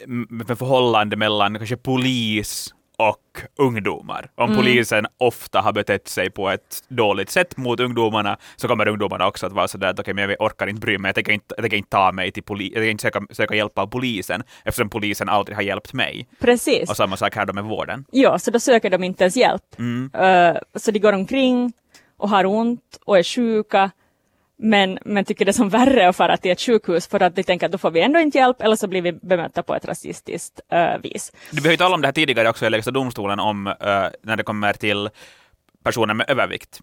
m- 0.03 0.27
med 0.29 0.57
förhållande 0.57 1.15
mellan 1.15 1.57
kanske 1.57 1.77
polis 1.77 2.73
och 2.99 3.41
ungdomar. 3.55 4.31
Om 4.35 4.55
polisen 4.55 5.05
ofta 5.17 5.61
har 5.61 5.73
betett 5.73 6.07
sig 6.07 6.29
på 6.29 6.49
ett 6.49 6.83
dåligt 6.87 7.29
sätt 7.29 7.57
mot 7.57 7.79
ungdomarna 7.79 8.37
så 8.55 8.67
kommer 8.67 8.87
ungdomarna 8.87 9.27
också 9.27 9.45
att 9.45 9.53
vara 9.53 9.67
sådär 9.67 9.87
att 9.87 9.99
okej, 9.99 10.13
men 10.13 10.29
jag 10.29 10.41
orkar 10.41 10.67
inte 10.67 10.79
bry 10.79 10.97
mig, 10.97 11.09
jag 11.09 11.15
tänker 11.15 11.31
inte, 11.31 11.55
jag 11.57 11.63
tänker 11.63 11.77
inte 11.77 11.89
ta 11.89 12.11
mig 12.11 12.31
till 12.31 12.43
polisen, 12.43 12.73
jag 12.73 12.81
tänker 12.81 12.91
inte 12.91 13.01
söka, 13.01 13.21
söka 13.31 13.55
hjälp 13.55 13.77
av 13.77 13.87
polisen 13.87 14.43
eftersom 14.63 14.89
polisen 14.89 15.29
aldrig 15.29 15.57
har 15.57 15.63
hjälpt 15.63 15.93
mig. 15.93 16.27
Precis. 16.39 16.89
Och 16.89 16.97
samma 16.97 17.17
sak 17.17 17.35
här 17.35 17.45
då 17.45 17.53
med 17.53 17.63
vården. 17.63 18.05
Ja, 18.11 18.39
så 18.39 18.51
då 18.51 18.59
söker 18.59 18.89
de 18.89 19.03
inte 19.03 19.23
ens 19.23 19.37
hjälp. 19.37 19.63
Uh, 19.79 20.59
så 20.75 20.91
de 20.91 20.99
går 20.99 21.13
omkring 21.13 21.73
och 22.17 22.29
har 22.29 22.45
ont 22.45 22.99
och 23.05 23.17
är 23.17 23.23
sjuka, 23.23 23.91
men, 24.61 24.99
men 25.05 25.25
tycker 25.25 25.45
det 25.45 25.51
är 25.51 25.53
som 25.53 25.69
värre 25.69 26.09
att 26.09 26.15
fara 26.15 26.37
till 26.37 26.51
ett 26.51 26.61
sjukhus 26.61 27.07
för 27.07 27.23
att 27.23 27.35
de 27.35 27.43
tänker 27.43 27.65
att 27.65 27.71
då 27.71 27.77
får 27.77 27.91
vi 27.91 28.01
ändå 28.01 28.19
inte 28.19 28.37
hjälp 28.37 28.61
eller 28.61 28.75
så 28.75 28.87
blir 28.87 29.01
vi 29.01 29.11
bemötta 29.11 29.63
på 29.63 29.75
ett 29.75 29.85
rasistiskt 29.85 30.59
uh, 30.73 31.01
vis. 31.01 31.31
Du 31.51 31.61
behöver 31.61 31.77
tala 31.77 31.95
om 31.95 32.01
det 32.01 32.07
här 32.07 32.13
tidigare 32.13 32.49
också 32.49 32.65
i 32.65 32.69
Lägsta 32.69 32.91
domstolen 32.91 33.39
om 33.39 33.67
eh, 33.67 33.73
när 34.21 34.35
det 34.37 34.43
kommer 34.43 34.73
till 34.73 35.09
personer 35.83 36.13
med 36.13 36.29
övervikt. 36.29 36.79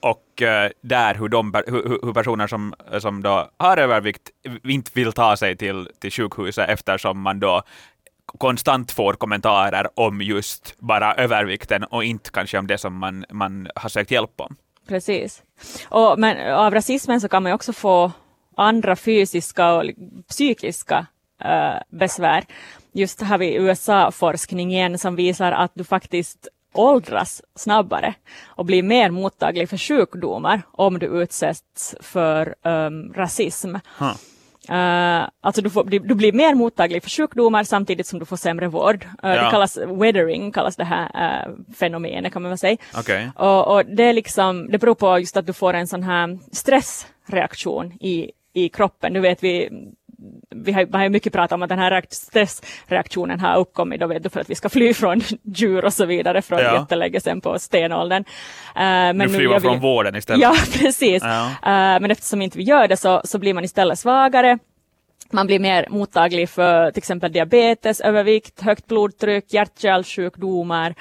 och 0.00 0.42
eh, 0.42 0.70
där 0.82 1.14
hur, 1.14 1.28
de, 1.28 1.54
hur- 1.66 1.98
hur 2.06 2.12
personer 2.12 2.46
som, 2.46 2.74
som 2.98 3.22
då 3.22 3.50
har 3.56 3.76
övervikt 3.76 4.30
inte 4.64 4.90
vill 4.94 5.12
ta 5.12 5.36
sig 5.36 5.56
till, 5.56 5.88
till 6.00 6.10
sjukhuset 6.12 6.68
eftersom 6.68 7.20
man 7.20 7.40
då 7.40 7.62
konstant 8.26 8.92
får 8.92 9.12
kommentarer 9.14 9.88
om 9.94 10.20
just 10.22 10.74
bara 10.78 11.14
övervikten 11.14 11.84
och 11.84 12.04
inte 12.04 12.30
kanske 12.30 12.58
om 12.58 12.66
det 12.66 12.78
som 12.78 12.98
man, 12.98 13.24
man 13.30 13.68
har 13.74 13.88
sökt 13.88 14.10
hjälp 14.10 14.40
om. 14.40 14.56
Precis. 14.88 15.42
Och, 15.88 16.18
men 16.18 16.54
av 16.54 16.74
rasismen 16.74 17.20
så 17.20 17.28
kan 17.28 17.42
man 17.42 17.50
ju 17.50 17.54
också 17.54 17.72
få 17.72 18.12
andra 18.56 18.96
fysiska 18.96 19.72
och 19.74 19.84
psykiska 20.28 21.06
äh, 21.44 21.74
besvär. 21.88 22.44
Just 22.92 23.22
har 23.22 23.38
vi 23.38 23.54
USA-forskning 23.54 24.72
igen 24.72 24.98
som 24.98 25.16
visar 25.16 25.52
att 25.52 25.72
du 25.74 25.84
faktiskt 25.84 26.48
åldras 26.72 27.42
snabbare 27.54 28.14
och 28.46 28.64
blir 28.64 28.82
mer 28.82 29.10
mottaglig 29.10 29.68
för 29.68 29.76
sjukdomar 29.76 30.62
om 30.72 30.98
du 30.98 31.06
utsätts 31.06 31.94
för 32.00 32.54
um, 32.62 33.12
rasism. 33.12 33.74
Huh. 33.98 34.14
Uh, 34.70 35.28
alltså 35.40 35.62
du, 35.62 35.70
får, 35.70 35.84
du, 35.84 36.14
blir 36.14 36.32
mer 36.32 36.54
mottaglig 36.54 37.02
för 37.02 37.10
sjukdomar 37.10 37.64
samtidigt 37.64 38.06
som 38.06 38.18
du 38.18 38.24
får 38.24 38.36
sämre 38.36 38.68
vård. 38.68 39.04
Uh, 39.04 39.10
Ja. 39.22 39.44
Det 39.44 39.50
kallas 39.50 39.76
weathering, 39.76 40.52
kallas 40.52 40.76
det 40.76 40.84
här 40.84 41.04
uh, 41.46 41.54
fenomenet 41.74 42.32
kan 42.32 42.42
man 42.42 42.50
väl 42.50 42.58
säga. 42.58 42.76
Okej. 42.94 43.30
Och, 43.36 43.74
och 43.74 43.86
det, 43.86 44.02
är 44.04 44.12
liksom, 44.12 44.70
det 44.70 44.78
beror 44.78 44.94
på 44.94 45.18
just 45.18 45.36
att 45.36 45.46
du 45.46 45.52
får 45.52 45.74
en 45.74 45.86
sån 45.86 46.02
här 46.02 46.38
stressreaktion 46.52 47.92
i, 48.00 48.30
i 48.52 48.68
kroppen. 48.68 49.12
Nu 49.12 49.20
vet 49.20 49.44
vi, 49.44 49.70
vi 50.54 50.72
har, 50.72 50.86
man 50.86 51.00
har 51.00 51.08
mycket 51.08 51.32
pratat 51.32 51.52
om 51.52 51.62
att 51.62 51.68
den 51.68 51.78
här 51.78 51.90
reak- 51.90 52.06
stressreaktionen 52.10 53.40
har 53.40 53.56
uppkommit 53.58 54.00
då 54.00 54.06
vet 54.06 54.22
du, 54.22 54.28
för 54.28 54.40
att 54.40 54.50
vi 54.50 54.54
ska 54.54 54.68
fly 54.68 54.94
från 54.94 55.20
djur 55.42 55.84
och 55.84 55.92
så 55.92 56.04
vidare 56.06 56.42
från 56.42 56.58
Ja. 56.58 56.80
jättelänge 56.80 57.20
sedan 57.20 57.40
på 57.40 57.58
stenåldern. 57.58 58.22
Uh, 58.22 58.74
men 58.76 59.16
Nu 59.18 59.28
flyr 59.28 59.48
man 59.48 59.54
vi- 59.62 59.68
från 59.68 59.80
vården 59.80 60.16
istället. 60.16 60.40
Ja, 60.42 60.54
precis. 60.78 61.22
Ja. 61.22 61.44
Eh, 61.46 62.00
men 62.00 62.10
eftersom 62.10 62.42
inte 62.42 62.58
vi 62.58 62.64
gör 62.64 62.88
det 62.88 62.96
så, 62.96 63.20
så 63.24 63.38
blir 63.38 63.54
man 63.54 63.64
istället 63.64 63.98
svagare. 63.98 64.58
Man 65.32 65.46
blir 65.46 65.58
mer 65.58 65.86
mottaglig 65.90 66.48
för 66.48 66.90
till 66.90 66.98
exempel 67.00 67.32
diabetes, 67.32 68.00
övervikt, 68.00 68.60
högt 68.62 68.86
blodtryck, 68.86 69.44
hjärt-kärlsjukdomar 69.54 70.94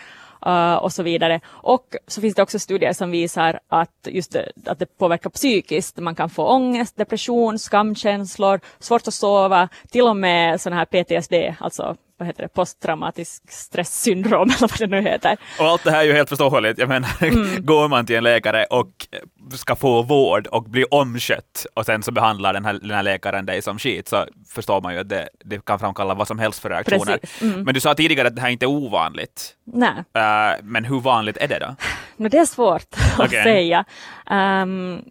uh, 0.48 0.76
och 0.76 0.94
så 0.94 1.04
vidare. 1.04 1.40
Och 1.48 1.96
så 2.08 2.22
finns 2.22 2.36
det 2.36 2.42
också 2.42 2.60
studier 2.60 2.94
som 2.94 3.12
visar 3.12 3.60
att, 3.68 4.08
just 4.08 4.32
det, 4.32 4.52
att 4.66 4.80
det 4.80 4.98
påverkar 4.98 5.30
psykiskt. 5.30 5.98
Man 5.98 6.16
kan 6.16 6.30
få 6.30 6.46
ångest, 6.48 6.98
depression, 6.98 7.60
skamkänslor, 7.60 8.60
svårt 8.80 9.08
att 9.08 9.14
sova, 9.14 9.70
till 9.92 10.08
och 10.08 10.16
med 10.16 10.62
sån 10.62 10.74
här 10.74 10.86
PTSD, 10.86 11.34
alltså 11.60 11.96
vad 12.24 12.28
heter 12.28 12.44
det, 12.44 12.50
posttraumatisk 12.50 13.52
stresssyndrom 13.52 14.42
eller 14.58 14.60
vad 14.60 14.80
det 14.80 14.88
nu 14.88 15.02
heter. 15.02 15.38
Och 15.60 15.66
allt 15.66 15.84
det 15.84 15.92
här 15.92 16.00
är 16.00 16.04
ju 16.04 16.14
helt 16.14 16.30
förståeligt. 16.30 16.78
Jag 16.78 16.90
menar, 16.90 17.10
Mm. 17.24 17.66
går 17.66 17.88
man 17.88 18.06
till 18.06 18.16
en 18.16 18.24
läkare 18.24 18.66
och 18.70 19.08
ska 19.54 19.76
få 19.76 20.02
vård 20.02 20.48
och 20.48 20.64
bli 20.64 20.86
omskött 20.92 21.66
och 21.74 21.86
sen 21.86 22.04
så 22.04 22.12
behandlar 22.12 22.54
den 22.54 22.66
här, 22.66 22.74
den 22.74 22.92
här 22.92 23.04
läkaren 23.04 23.46
dig 23.46 23.62
som 23.62 23.80
skit 23.80 24.08
så 24.10 24.26
förstår 24.50 24.82
man 24.82 24.94
ju 24.94 25.00
att 25.00 25.10
det, 25.10 25.30
det 25.46 25.66
kan 25.66 25.80
framkalla 25.80 26.14
vad 26.14 26.28
som 26.28 26.40
helst 26.40 26.60
för 26.62 26.70
reaktioner. 26.70 27.20
Mm. 27.42 27.64
Men 27.64 27.74
du 27.74 27.80
sa 27.80 27.94
tidigare 27.96 28.28
att 28.28 28.36
det 28.36 28.42
här 28.42 28.50
inte 28.50 28.66
är 28.66 28.68
ovanligt. 28.70 29.56
Nej. 29.64 29.90
Eh, 30.14 30.56
men 30.64 30.86
hur 30.86 31.00
vanligt 31.00 31.38
är 31.38 31.48
det 31.48 31.60
då? 31.60 31.76
No, 32.18 32.28
det 32.30 32.38
är 32.38 32.46
svårt 32.46 32.96
att 33.18 33.20
Okej. 33.20 33.44
säga. 33.44 33.86
Ehm, 34.30 35.02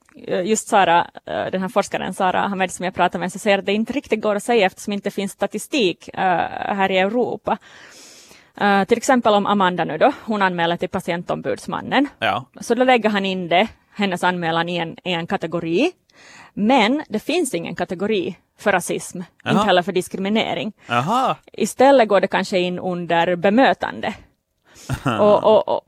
just 0.44 0.68
Sara, 0.68 1.10
eh, 1.26 1.46
den 1.46 1.60
här 1.60 1.68
forskaren 1.68 2.14
Sara 2.14 2.40
Hamed 2.40 2.70
som 2.70 2.84
jag 2.84 2.94
pratade 2.94 3.18
med, 3.18 3.32
så 3.32 3.38
säger 3.38 3.58
att 3.58 3.66
det 3.66 3.72
inte 3.72 3.92
riktigt 3.92 4.22
går 4.22 4.34
att 4.34 4.42
säga 4.42 4.66
eftersom 4.66 4.90
det 4.90 4.94
inte 4.94 5.10
finns 5.10 5.32
statistik 5.32 6.08
eh, 6.08 6.20
här 6.74 6.90
i 6.90 6.98
Europa. 6.98 7.58
Eh, 8.60 8.84
till 8.84 8.96
exempel 8.98 9.34
om 9.34 9.46
Amanda 9.46 9.84
nu 9.84 9.98
då, 9.98 10.12
hon 10.24 10.42
anmäler 10.42 10.76
till 10.76 10.88
patientombudsmannen. 10.88 12.08
Ja. 12.18 12.44
Så 12.60 12.74
då 12.74 12.84
lägger 12.84 13.10
han 13.10 13.26
in 13.26 13.48
det, 13.48 13.68
hennes 13.94 14.24
anmälan 14.24 14.68
i 14.68 14.76
en, 14.76 14.96
i 15.04 15.12
en 15.12 15.26
kategori. 15.26 15.92
Men 16.54 17.02
det 17.08 17.18
finns 17.18 17.54
ingen 17.54 17.74
kategori 17.74 18.36
för 18.58 18.72
rasism, 18.72 19.20
Jaha. 19.44 19.52
inte 19.52 19.66
heller 19.66 19.82
för 19.82 19.92
diskriminering. 19.92 20.72
Aha. 20.88 21.36
Istället 21.52 22.08
går 22.08 22.20
det 22.20 22.26
kanske 22.26 22.58
in 22.58 22.78
under 22.78 23.36
bemötande. 23.36 24.14
Och, 25.20 25.44
och, 25.44 25.68
och, 25.68 25.82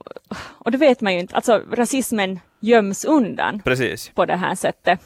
och 0.59 0.71
det 0.71 0.79
vet 0.79 1.01
man 1.01 1.15
ju 1.15 1.21
inte, 1.21 1.35
alltså 1.35 1.63
rasismen 1.73 2.41
göms 2.61 3.05
undan 3.05 3.63
Precis. 3.65 4.11
på 4.15 4.25
det 4.25 4.37
här 4.37 4.55
sättet. 4.55 5.01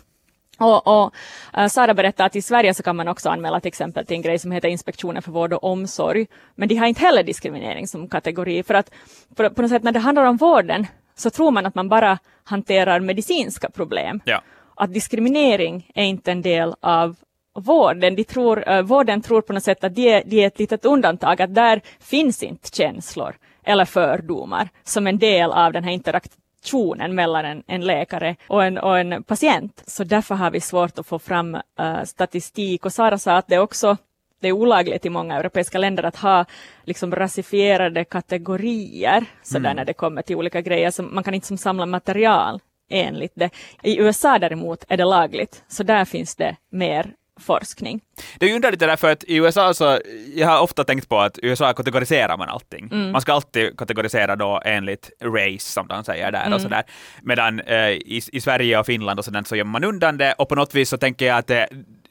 Och, 0.58 0.86
och 0.86 1.14
eh, 1.56 1.68
Sara 1.68 1.94
berättade 1.94 2.26
att 2.26 2.36
i 2.36 2.42
Sverige 2.42 2.74
så 2.74 2.82
kan 2.82 2.96
man 2.96 3.08
också 3.08 3.28
anmäla 3.28 3.60
till 3.60 3.68
exempel 3.68 4.06
till 4.06 4.16
en 4.16 4.22
grej 4.22 4.38
som 4.38 4.52
heter 4.52 4.68
Inspektionen 4.68 5.22
för 5.22 5.32
vård 5.32 5.52
och 5.52 5.64
omsorg. 5.64 6.26
Men 6.54 6.68
de 6.68 6.74
har 6.74 6.86
inte 6.86 7.00
heller 7.00 7.22
diskriminering 7.22 7.88
som 7.88 8.08
kategori 8.08 8.62
för 8.62 8.74
att 8.74 8.90
på, 9.36 9.50
på 9.50 9.62
något 9.62 9.70
sätt 9.70 9.82
när 9.82 9.92
det 9.92 9.98
handlar 9.98 10.24
om 10.24 10.36
vården 10.36 10.86
så 11.14 11.30
tror 11.30 11.50
man 11.50 11.66
att 11.66 11.74
man 11.74 11.88
bara 11.88 12.18
hanterar 12.44 13.00
medicinska 13.00 13.70
problem. 13.70 14.20
Ja. 14.24 14.42
Att 14.76 14.94
diskriminering 14.94 15.90
är 15.94 16.04
inte 16.04 16.32
en 16.32 16.42
del 16.42 16.74
av 16.80 17.16
vården. 17.54 18.16
De 18.16 18.24
tror, 18.24 18.68
eh, 18.68 18.82
vården 18.82 19.22
tror 19.22 19.40
på 19.40 19.52
något 19.52 19.64
sätt 19.64 19.84
att 19.84 19.94
de 19.94 20.08
är, 20.08 20.22
de 20.26 20.42
är 20.42 20.46
ett 20.46 20.58
litet 20.58 20.84
undantag, 20.84 21.42
att 21.42 21.54
där 21.54 21.80
finns 22.00 22.42
inte 22.42 22.76
känslor 22.76 23.34
eller 23.68 23.84
fördomar 23.84 24.68
som 24.84 25.06
en 25.06 25.18
del 25.18 25.52
av 25.52 25.72
den 25.72 25.84
här 25.84 25.92
interaktionen 25.92 27.14
mellan 27.14 27.44
en, 27.44 27.62
en 27.66 27.80
läkare 27.80 28.36
och 28.46 28.64
en, 28.64 28.78
och 28.78 28.98
en 28.98 29.22
patient. 29.22 29.82
Så 29.86 30.04
därför 30.04 30.34
har 30.34 30.50
vi 30.50 30.60
svårt 30.60 30.98
att 30.98 31.06
få 31.06 31.18
fram 31.18 31.54
eh, 31.54 32.02
statistik. 32.04 32.86
Och 32.86 32.92
Sara 32.92 33.18
sa 33.18 33.36
att 33.36 33.48
det 33.48 33.58
också 33.58 33.96
det 34.40 34.48
är 34.48 34.52
olagligt 34.52 35.06
i 35.06 35.10
många 35.10 35.36
europeiska 35.36 35.78
länder 35.78 36.02
att 36.02 36.16
ha 36.16 36.44
liksom 36.84 37.14
rasifierade 37.14 38.04
kategorier 38.04 39.24
sådär 39.42 39.74
när 39.74 39.84
det 39.84 39.92
kommer 39.92 40.22
till 40.22 40.36
olika 40.36 40.60
grejer. 40.60 40.90
Så 40.90 41.02
man 41.02 41.24
kan 41.24 41.34
inte 41.34 41.46
som 41.46 41.58
samla 41.58 41.86
material 41.86 42.60
enligt 42.90 43.32
det. 43.34 43.50
I 43.82 43.98
USA 43.98 44.38
däremot 44.38 44.84
är 44.88 44.96
det 44.96 45.04
lagligt, 45.04 45.64
så 45.68 45.82
där 45.82 46.04
finns 46.04 46.36
det 46.36 46.56
mer 46.70 47.12
forskning. 47.38 48.00
Det 48.38 48.46
är 48.46 48.50
ju 48.50 48.56
underligt 48.56 48.80
det 48.80 48.86
där 48.86 48.96
för 48.96 49.12
att 49.12 49.24
i 49.24 49.36
USA 49.36 49.74
så, 49.74 49.98
jag 50.34 50.48
har 50.48 50.60
ofta 50.60 50.84
tänkt 50.84 51.08
på 51.08 51.18
att 51.20 51.38
i 51.38 51.46
USA 51.46 51.72
kategoriserar 51.72 52.36
man 52.36 52.48
allting. 52.48 52.88
Mm. 52.92 53.12
Man 53.12 53.20
ska 53.20 53.32
alltid 53.32 53.78
kategorisera 53.78 54.36
då 54.36 54.60
enligt 54.64 55.10
race 55.22 55.72
som 55.72 55.86
de 55.88 56.04
säger 56.04 56.32
där 56.32 56.40
Mm. 56.40 56.52
och 56.52 56.60
sådär. 56.60 56.82
Medan 57.22 57.60
eh, 57.60 57.76
i, 57.88 58.22
i 58.32 58.40
Sverige 58.40 58.78
och 58.78 58.86
Finland 58.86 59.18
och 59.18 59.24
sådant 59.24 59.48
så 59.48 59.56
gör 59.56 59.64
man 59.64 59.84
undan 59.84 60.18
det 60.18 60.32
och 60.32 60.48
på 60.48 60.54
något 60.54 60.74
vis 60.74 60.88
så 60.88 60.96
tänker 60.98 61.26
jag 61.26 61.38
att 61.38 61.46
det, 61.46 61.68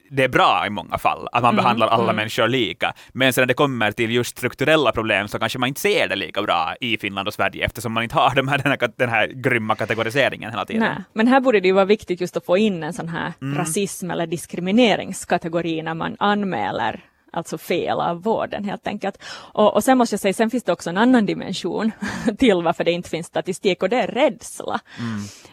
det 0.09 0.23
är 0.23 0.29
bra 0.29 0.63
i 0.67 0.69
många 0.69 0.97
fall, 0.97 1.27
att 1.31 1.43
man 1.43 1.53
Mm, 1.53 1.63
behandlar 1.63 1.87
alla 1.87 2.13
människor 2.13 2.47
lika. 2.47 2.93
Men 3.13 3.33
sen 3.33 3.41
när 3.41 3.47
det 3.47 3.53
kommer 3.53 3.91
till 3.91 4.11
just 4.11 4.37
strukturella 4.37 4.91
problem 4.91 5.27
så 5.27 5.39
kanske 5.39 5.59
man 5.59 5.67
inte 5.67 5.81
ser 5.81 6.07
det 6.07 6.15
lika 6.15 6.41
bra 6.41 6.75
i 6.81 6.97
Finland 6.97 7.27
och 7.27 7.33
Sverige 7.33 7.65
eftersom 7.65 7.93
man 7.93 8.03
inte 8.03 8.15
har 8.15 8.35
de 8.35 8.47
här, 8.47 8.57
den, 8.57 8.71
här, 8.71 8.91
den 8.95 9.09
här 9.09 9.27
grymma 9.27 9.75
kategoriseringen 9.75 10.51
hela 10.51 10.65
tiden. 10.65 10.81
Nej, 10.83 11.03
men 11.13 11.27
här 11.27 11.39
borde 11.39 11.59
det 11.59 11.67
ju 11.67 11.73
vara 11.73 11.85
viktigt 11.85 12.21
just 12.21 12.37
att 12.37 12.45
få 12.45 12.57
in 12.57 12.83
en 12.83 12.93
sån 12.93 13.09
här 13.09 13.33
rasism 13.55 14.11
eller 14.11 14.27
diskrimineringskategori 14.27 15.81
när 15.81 15.93
man 15.93 16.15
anmäler 16.19 17.03
alltså 17.31 17.57
fel 17.57 17.99
av 17.99 18.23
vården 18.23 18.63
helt 18.63 18.87
enkelt. 18.87 19.23
Och, 19.53 19.75
och 19.75 19.83
sen 19.83 19.97
måste 19.97 20.13
jag 20.13 20.19
säga, 20.19 20.33
sen 20.33 20.49
finns 20.49 20.63
det 20.63 20.71
också 20.71 20.89
en 20.89 20.97
annan 20.97 21.25
dimension 21.25 21.91
till 22.37 22.61
varför 22.63 22.83
det 22.83 22.91
inte 22.91 23.09
finns 23.09 23.27
statistik 23.27 23.83
och 23.83 23.89
det 23.89 24.01
är 24.01 24.07
rädsla. 24.07 24.79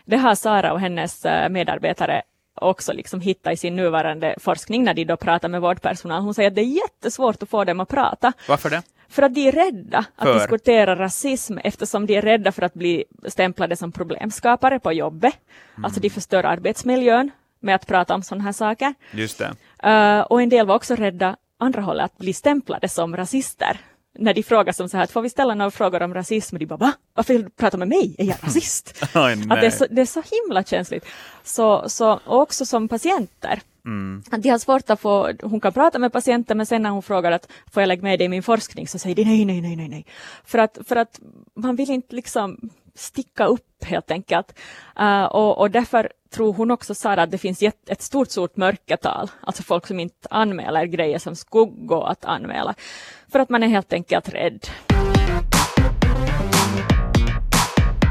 Det 0.04 0.16
har 0.16 0.34
Sara 0.34 0.72
och 0.72 0.80
hennes 0.80 1.24
eh, 1.24 1.48
medarbetare 1.48 2.22
också 2.54 2.92
liksom 2.92 3.20
hittat 3.20 3.52
i 3.52 3.56
sin 3.56 3.76
nuvarande 3.76 4.34
forskning 4.40 4.84
när 4.84 4.94
de 4.94 5.04
då 5.04 5.16
pratar 5.16 5.48
med 5.48 5.60
vårdpersonal. 5.60 6.22
Hon 6.22 6.34
säger 6.34 6.48
att 6.48 6.54
det 6.54 6.60
är 6.60 6.76
jättesvårt 6.76 7.42
att 7.42 7.48
få 7.48 7.64
dem 7.64 7.80
att 7.80 7.88
prata. 7.88 8.32
Varför 8.48 8.70
det? 8.70 8.82
För 9.08 9.22
att 9.22 9.34
de 9.34 9.48
är 9.48 9.52
rädda 9.52 9.98
att 10.16 10.28
För? 10.28 10.34
diskutera 10.34 10.96
rasism 10.96 11.58
eftersom 11.58 12.06
de 12.06 12.16
är 12.16 12.22
rädda 12.22 12.52
för 12.52 12.62
att 12.62 12.74
bli 12.74 13.04
stämplade 13.26 13.76
som 13.76 13.92
problemskapare 13.92 14.80
på 14.80 14.92
jobbet. 14.92 15.34
Alltså 15.84 16.00
de 16.00 16.10
förstör 16.10 16.44
arbetsmiljön 16.44 17.30
med 17.60 17.74
att 17.74 17.86
prata 17.86 18.14
om 18.14 18.22
sådana 18.22 18.44
här 18.44 18.52
saker. 18.52 18.94
Just 19.10 19.38
det. 19.38 19.54
Eh, 19.90 20.20
och 20.20 20.42
en 20.42 20.48
del 20.48 20.66
var 20.66 20.74
också 20.74 20.94
rädda 20.94 21.36
andra 21.58 21.82
hållet 21.82 22.04
att 22.04 22.18
bli 22.18 22.32
stämplade 22.32 22.88
som 22.88 23.16
rasister. 23.16 23.80
När 24.18 24.34
de 24.34 24.42
frågar 24.42 24.72
som 24.72 24.88
så 24.88 24.96
här, 24.96 25.06
får 25.06 25.22
vi 25.22 25.30
ställa 25.30 25.54
några 25.54 25.70
frågor 25.70 26.02
om 26.02 26.14
rasism? 26.14 26.56
Och 26.56 26.60
de 26.60 26.66
bara, 26.66 26.76
va? 26.76 26.92
Varför 27.14 27.34
vill 27.34 27.44
du 27.44 27.50
prata 27.50 27.76
med 27.76 27.88
mig? 27.88 28.14
Är 28.18 28.24
jag 28.24 28.36
rasist? 28.42 29.04
Oj, 29.14 29.32
att 29.50 29.60
det 29.60 29.66
är, 29.66 29.70
så, 29.70 29.86
det 29.90 30.00
är 30.00 30.06
så 30.06 30.22
himla 30.32 30.64
känsligt. 30.64 31.06
Så, 31.42 31.88
så, 31.88 32.20
och 32.24 32.40
också 32.40 32.66
som 32.66 32.88
patienter. 32.88 33.60
Att 34.30 34.42
de 34.42 34.48
har 34.48 34.58
svårt 34.58 34.90
att 34.90 35.00
få, 35.00 35.32
hon 35.42 35.60
kan 35.60 35.72
prata 35.72 35.98
med 35.98 36.12
patienter 36.12 36.54
men 36.54 36.66
sen 36.66 36.82
när 36.82 36.90
hon 36.90 37.02
frågar 37.02 37.32
att 37.32 37.48
får 37.72 37.82
jag 37.82 37.88
lägga 37.88 38.02
med 38.02 38.18
det 38.18 38.24
i 38.24 38.28
min 38.28 38.42
forskning 38.42 38.88
så 38.88 38.98
säger 38.98 39.16
de 39.16 39.24
nej, 39.24 39.44
nej, 39.44 39.60
nej, 39.60 39.76
nej, 39.76 39.88
nej. 39.88 40.06
För 40.44 40.58
att, 40.58 40.78
för 40.88 40.96
att 40.96 41.20
man 41.54 41.76
vill 41.76 41.90
inte 41.90 42.16
liksom 42.16 42.70
sticka 42.94 43.46
upp 43.46 43.84
helt 43.84 44.10
enkelt. 44.10 44.58
Eh, 44.98 45.24
och, 45.24 45.58
och 45.58 45.70
därför 45.70 46.12
tror 46.34 46.52
hon 46.52 46.70
också 46.70 46.94
Sara 46.94 47.22
att 47.22 47.30
det 47.30 47.38
finns 47.38 47.62
ett, 47.62 48.02
stort, 48.02 48.30
stort 48.30 48.56
mörkertal, 48.56 49.30
alltså 49.40 49.62
folk 49.62 49.86
som 49.86 50.00
inte 50.00 50.28
anmäler 50.30 50.84
grejer 50.86 51.18
som 51.18 51.36
skulle 51.36 51.72
gå 51.86 52.04
att 52.04 52.24
anmäla. 52.24 52.74
För 53.32 53.38
att 53.38 53.48
man 53.48 53.62
är 53.62 53.68
helt 53.68 53.92
enkelt 53.92 54.28
rädd. 54.28 54.66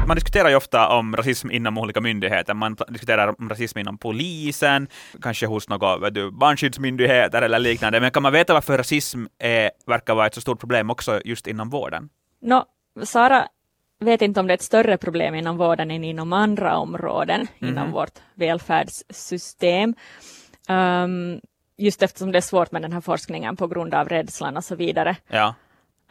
Man 0.06 0.16
diskuterar 0.16 0.48
ju 0.48 0.56
ofta 0.56 0.88
om 0.88 1.16
rasism 1.16 1.50
inom 1.50 1.78
olika 1.78 2.00
myndigheter. 2.00 2.54
Man 2.54 2.76
diskuterar 2.88 3.40
om 3.40 3.48
rasism 3.48 3.78
inom 3.78 3.98
polisen, 3.98 4.88
kanske 5.22 5.46
hos 5.46 5.68
några 5.68 6.10
du, 6.10 6.30
barnskyddsmyndigheter 6.30 7.42
eller 7.42 7.58
liknande. 7.58 8.00
Men 8.00 8.10
kan 8.10 8.22
man 8.22 8.32
veta 8.32 8.54
varför 8.54 8.78
rasism 8.78 9.24
är, 9.38 9.70
verkar 9.86 10.14
vara 10.14 10.26
ett 10.26 10.34
så 10.34 10.40
stort 10.40 10.60
problem 10.60 10.90
också 10.90 11.20
just 11.24 11.46
inom 11.46 11.70
vården? 11.70 12.08
Nå, 12.42 12.64
Sara 13.02 13.48
vet 14.04 14.22
inte 14.22 14.40
om 14.40 14.46
det 14.46 14.52
är 14.52 14.54
ett 14.54 14.62
större 14.62 14.96
problem 14.96 15.34
inom 15.34 15.56
vården 15.56 15.90
än 15.90 16.04
inom 16.04 16.32
andra 16.32 16.76
områden 16.76 17.46
inom 17.58 17.92
vårt 17.92 18.18
välfärdssystem. 18.34 19.94
Um, 20.68 21.40
just 21.76 22.02
eftersom 22.02 22.32
det 22.32 22.38
är 22.38 22.42
svårt 22.42 22.72
med 22.72 22.82
den 22.82 22.92
här 22.92 23.00
forskningen 23.00 23.56
på 23.56 23.66
grund 23.66 23.94
av 23.94 24.08
rädslan 24.08 24.56
och 24.56 24.64
så 24.64 24.74
vidare. 24.74 25.16
Ja. 25.28 25.54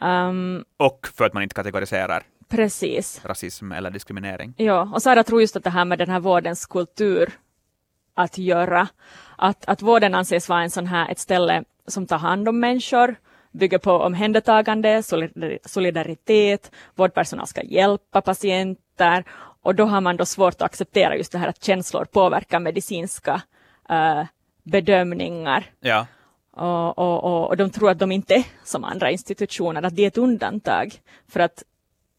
Um, 0.02 0.64
Och 0.76 1.08
för 1.16 1.24
att 1.24 1.32
man 1.34 1.42
inte 1.42 1.54
kategoriserar 1.54 2.22
precis. 2.48 3.24
rasism 3.24 3.72
eller 3.72 3.90
diskriminering. 3.90 4.54
Ja, 4.56 4.90
och 4.94 5.02
Sara 5.02 5.24
tror 5.24 5.40
just 5.40 5.56
att 5.56 5.64
det 5.64 5.70
här 5.70 5.84
med 5.84 5.98
den 5.98 6.10
här 6.10 6.20
vårdens 6.20 6.66
kultur 6.66 7.32
att 8.14 8.38
göra. 8.38 8.88
Att, 9.36 9.64
att 9.64 9.82
vården 9.82 10.14
anses 10.14 10.48
vara 10.48 10.62
en 10.62 10.70
sån 10.70 10.86
här, 10.86 11.10
ett 11.10 11.18
ställe 11.18 11.64
som 11.86 12.06
tar 12.06 12.18
hand 12.18 12.48
om 12.48 12.60
människor, 12.60 13.16
bygger 13.54 13.78
på 13.78 13.92
omhändertagande, 13.92 15.02
solidari- 15.02 15.58
solidaritet, 15.64 16.70
vårdpersonal 16.94 17.46
ska 17.46 17.62
hjälpa 17.62 18.20
patienter 18.20 19.24
och 19.62 19.74
då 19.74 19.84
har 19.84 20.00
man 20.00 20.16
då 20.16 20.26
svårt 20.26 20.54
att 20.54 20.62
acceptera 20.62 21.16
just 21.16 21.32
det 21.32 21.38
här 21.38 21.48
att 21.48 21.64
känslor 21.64 22.04
påverkar 22.04 22.60
medicinska 22.60 23.42
eh, 23.90 24.22
bedömningar. 24.62 25.64
Ja. 25.80 26.06
Och, 26.52 26.98
och, 26.98 27.24
och, 27.24 27.48
och 27.48 27.56
de 27.56 27.70
tror 27.70 27.90
att 27.90 27.98
de 27.98 28.12
inte 28.12 28.34
är 28.34 28.44
som 28.64 28.84
andra 28.84 29.10
institutioner, 29.10 29.82
att 29.82 29.96
det 29.96 30.02
är 30.02 30.06
ett 30.06 30.18
undantag. 30.18 30.94
För 31.28 31.40
att 31.40 31.62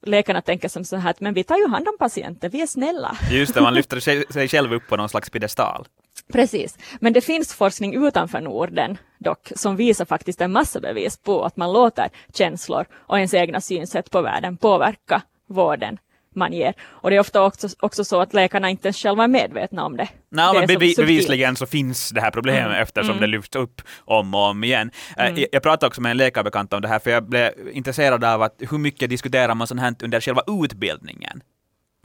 läkarna 0.06 0.42
tänker 0.42 0.70
som 0.70 0.86
så 0.86 0.96
här 0.96 1.10
att 1.10 1.20
men 1.20 1.34
vi 1.34 1.44
tar 1.44 1.58
ju 1.58 1.68
hand 1.68 1.88
om 1.88 1.98
patienter, 2.00 2.50
vi 2.50 2.62
är 2.62 2.68
snälla. 2.68 3.18
Just 3.32 3.54
det, 3.54 3.62
man 3.62 3.74
lyfter 3.74 4.00
sig, 4.08 4.25
sig 4.30 4.48
själv 4.48 4.74
upp 4.74 4.88
på 4.88 4.98
någon 4.98 5.10
slags 5.10 5.30
piedestal. 5.30 5.88
Precis, 6.34 6.77
men 7.00 7.13
det 7.13 7.22
finns 7.22 7.53
forskning 7.53 8.05
utanför 8.08 8.41
Norden 8.41 8.98
dock 9.17 9.51
som 9.55 9.75
visar 9.75 10.05
faktiskt 10.05 10.41
en 10.41 10.51
massa 10.51 10.79
bevis 10.79 11.17
på 11.17 11.44
att 11.44 11.58
man 11.58 11.74
låter 11.74 12.10
känslor 12.34 12.86
och 12.94 13.17
ens 13.17 13.34
egna 13.34 13.62
synsätt 13.62 14.12
på 14.12 14.22
världen 14.22 14.58
påverka 14.58 15.22
vården 15.48 15.98
man 16.36 16.53
ger. 16.53 16.74
Och 16.84 17.10
det 17.10 17.15
är 17.15 17.20
ofta 17.20 17.44
också, 17.44 17.67
också 17.79 18.03
så 18.03 18.22
att 18.22 18.34
läkarna 18.34 18.70
inte 18.70 18.88
ens 18.88 18.98
själva 18.98 19.24
är 19.24 19.27
medvetna 19.27 19.86
om 19.86 19.98
det. 19.98 20.08
Nej, 20.29 20.53
det 20.53 20.60
men 20.60 20.70
bevi- 20.70 20.96
bevisligen 20.98 21.55
så 21.55 21.65
finns 21.65 22.10
det 22.10 22.22
här 22.22 22.32
problemet 22.32 22.65
Mm, 22.65 22.82
eftersom 22.82 23.10
mm. 23.17 23.22
det 23.22 23.27
lyfts 23.27 23.55
upp 23.55 23.82
om 24.00 24.34
och 24.36 24.41
om 24.50 24.63
igen. 24.63 24.91
Eh, 25.17 25.25
Mm. 25.25 25.38
Jag, 25.38 25.48
jag 25.51 25.63
pratade 25.63 25.88
också 25.88 26.01
med 26.01 26.12
en 26.12 26.17
läkarbekant 26.17 26.74
om 26.74 26.82
det 26.82 26.88
här, 26.88 27.00
för 27.00 27.12
jag 27.12 27.29
blev 27.29 27.51
intresserad 27.72 28.24
av 28.24 28.41
att 28.41 28.55
hur 28.70 28.77
mycket 28.77 29.10
diskuterar 29.10 29.55
man 29.55 29.67
sånt 29.67 29.82
här 29.82 29.96
under 30.03 30.22
själva 30.22 30.41
utbildningen? 30.63 31.41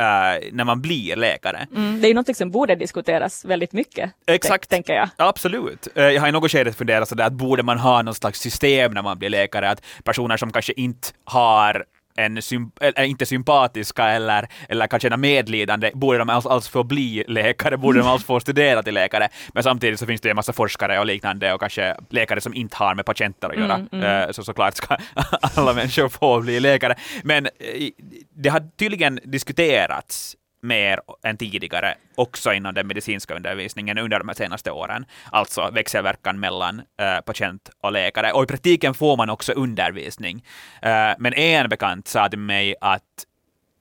Eh, 0.00 0.48
när 0.52 0.64
man 0.64 0.80
blir 0.80 1.16
läkare. 1.16 1.66
Mm, 1.76 2.00
det 2.00 2.06
är 2.06 2.08
ju 2.08 2.14
något 2.14 2.36
som 2.36 2.50
borde 2.50 2.74
diskuteras 2.74 3.44
väldigt 3.44 3.72
mycket, 3.72 4.10
Exakt. 4.26 4.70
tänker 4.70 4.92
jag. 4.94 5.08
Absolut. 5.16 5.88
Eh, 5.94 6.04
Jag 6.04 6.20
har 6.20 6.28
i 6.28 6.32
något 6.32 6.50
skede 6.50 6.72
funderat 6.72 7.08
sådär 7.08 7.24
att 7.24 7.32
borde 7.32 7.62
man 7.62 7.78
ha 7.78 8.02
någon 8.02 8.14
slags 8.14 8.40
system 8.40 8.92
när 8.92 9.02
man 9.02 9.18
blir 9.18 9.28
läkare, 9.30 9.70
att 9.70 9.82
personer 10.04 10.36
som 10.36 10.52
kanske 10.52 10.72
inte 10.72 11.08
har 11.24 11.84
en 12.16 12.38
symp- 12.38 12.78
eller 12.80 13.04
inte 13.04 13.26
sympatiska 13.26 14.04
eller, 14.08 14.48
eller 14.68 14.86
kan 14.86 15.00
känna 15.00 15.16
medlidande, 15.16 15.90
borde 15.94 16.18
de 16.18 16.30
alls, 16.30 16.46
alls 16.46 16.68
få 16.68 16.82
bli 16.84 17.24
läkare, 17.28 17.76
borde 17.76 17.98
de 17.98 18.08
alls 18.08 18.24
få 18.24 18.40
studera 18.40 18.82
till 18.82 18.94
läkare. 18.94 19.28
Men 19.54 19.62
samtidigt 19.62 20.00
så 20.00 20.06
finns 20.06 20.20
det 20.20 20.28
ju 20.28 20.30
en 20.30 20.36
massa 20.36 20.52
forskare 20.52 20.98
och 20.98 21.06
liknande 21.06 21.52
och 21.52 21.60
kanske 21.60 21.96
läkare 22.10 22.40
som 22.40 22.54
inte 22.54 22.76
har 22.76 22.94
med 22.94 23.06
patienter 23.06 23.48
att 23.48 23.56
göra. 23.56 24.24
Eh, 24.26 24.30
Så 24.32 24.44
såklart 24.44 24.74
ska 24.76 24.96
alla 25.56 25.72
människor 25.72 26.08
få 26.08 26.40
bli 26.40 26.60
läkare. 26.60 26.94
Men 27.24 27.46
eh, 27.46 27.50
det 28.34 28.48
har 28.48 28.62
tydligen 28.78 29.20
diskuterats 29.24 30.36
mer 30.62 31.00
än 31.22 31.36
tidigare, 31.36 31.94
också 32.14 32.52
inom 32.52 32.74
den 32.74 32.86
medicinska 32.86 33.34
undervisningen 33.34 33.98
under 33.98 34.20
de 34.24 34.34
senaste 34.34 34.70
åren. 34.70 35.04
Alltså 35.32 35.70
växelverkan 35.70 36.40
mellan 36.40 36.82
eh, 37.00 37.20
patient 37.20 37.70
och 37.80 37.92
läkare. 37.92 38.32
Och 38.32 38.42
i 38.42 38.46
praktiken 38.46 38.94
får 38.94 39.16
man 39.16 39.30
också 39.30 39.52
undervisning. 39.52 40.44
Eh, 40.82 41.12
men 41.18 41.34
en 41.34 41.68
bekant 41.68 42.08
sa 42.08 42.28
till 42.28 42.38
mig 42.38 42.74
att 42.80 43.26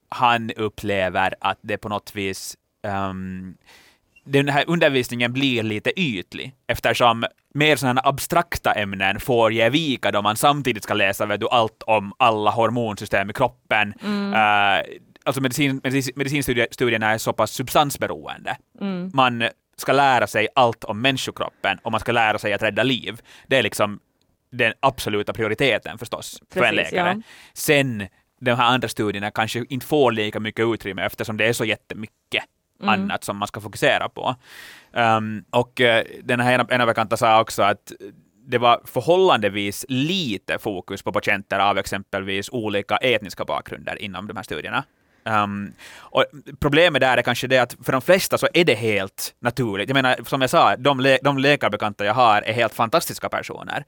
han 0.10 0.52
upplever 0.52 1.36
att 1.42 1.60
det 1.62 1.78
på 1.78 1.90
något 1.90 2.16
vis 2.16 2.58
ehm, 2.84 3.56
den 4.24 4.50
här 4.50 4.64
undervisningen 4.68 5.34
blir 5.34 5.64
lite 5.64 6.00
ytlig 6.00 6.54
eftersom 6.68 7.26
mer 7.54 7.76
sådana 7.76 8.02
abstrakta 8.04 8.72
ämnen 8.72 9.20
får 9.20 9.52
ge 9.52 9.70
vika 9.70 10.12
då 10.12 10.22
man 10.22 10.36
samtidigt 10.36 10.84
ska 10.84 10.94
läsa 10.94 11.26
vet 11.26 11.40
du, 11.40 11.48
allt 11.50 11.84
om 11.84 12.14
alla 12.18 12.52
hormonsystem 12.52 13.30
i 13.30 13.34
kroppen. 13.34 13.94
Eh, 14.34 14.86
alltså 15.30 15.42
medicin, 15.42 15.82
medici- 15.82 16.12
medicinstudierna 16.16 17.12
är 17.12 17.18
så 17.18 17.34
pass 17.34 17.52
substansberoende. 17.52 18.58
Man 19.14 19.44
ska 19.78 19.94
lära 19.94 20.28
sig 20.28 20.48
allt 20.56 20.84
om 20.84 21.02
människokroppen 21.02 21.80
och 21.84 21.92
man 21.92 22.00
ska 22.00 22.12
lära 22.12 22.38
sig 22.40 22.54
att 22.54 22.62
rädda 22.62 22.84
liv. 22.84 23.22
Det 23.48 23.58
är 23.58 23.64
liksom 23.64 24.00
den 24.52 24.74
absoluta 24.80 25.34
prioriteten 25.34 25.98
förstås 25.98 26.42
för 26.54 26.64
en 26.64 26.76
Precis, 26.76 26.92
läkare. 26.92 27.14
ja. 27.18 27.22
Sen 27.54 28.08
de 28.42 28.52
här 28.52 28.66
andra 28.66 28.88
studierna 28.88 29.32
kanske 29.32 29.66
inte 29.70 29.86
får 29.86 30.12
lika 30.12 30.40
mycket 30.40 30.66
utrymme 30.66 31.06
eftersom 31.06 31.38
det 31.38 31.46
är 31.46 31.54
så 31.54 31.66
jättemycket 31.66 32.44
annat 32.84 33.24
som 33.24 33.38
man 33.38 33.48
ska 33.48 33.62
fokusera 33.62 34.10
på. 34.10 34.36
Um, 34.92 35.44
och 35.50 35.80
uh, 35.80 36.02
den 36.24 36.40
här 36.40 36.54
ena, 36.54 36.68
ena 36.70 36.86
bekanta 36.86 37.18
sa 37.18 37.42
också 37.42 37.64
att 37.64 37.92
det 38.48 38.58
var 38.58 38.82
förhållandevis 38.86 39.86
lite 39.90 40.58
fokus 40.60 41.04
på 41.04 41.12
patienter 41.12 41.60
av 41.60 41.78
exempelvis 41.78 42.50
olika 42.50 42.98
etniska 42.98 43.46
bakgrunder 43.46 44.02
inom 44.02 44.28
de 44.28 44.38
här 44.38 44.44
studierna. 44.44 44.84
Um, 45.24 45.74
och 45.98 46.26
problemet 46.60 47.02
där 47.02 47.18
är 47.18 47.22
kanske 47.22 47.48
det 47.48 47.58
att 47.58 47.76
för 47.84 47.92
de 47.92 48.02
flesta 48.02 48.38
så 48.38 48.48
är 48.54 48.66
det 48.66 48.76
helt 48.76 49.34
naturligt. 49.40 49.90
Jag 49.90 49.94
menar, 49.94 50.16
som 50.26 50.42
jag 50.42 50.50
sa, 50.50 50.76
de, 50.76 51.00
lä- 51.00 51.20
de 51.24 51.38
läkarbekanta 51.38 52.06
jag 52.06 52.14
har 52.14 52.42
är 52.42 52.54
helt 52.54 52.74
fantastiska 52.74 53.30
personer. 53.30 53.86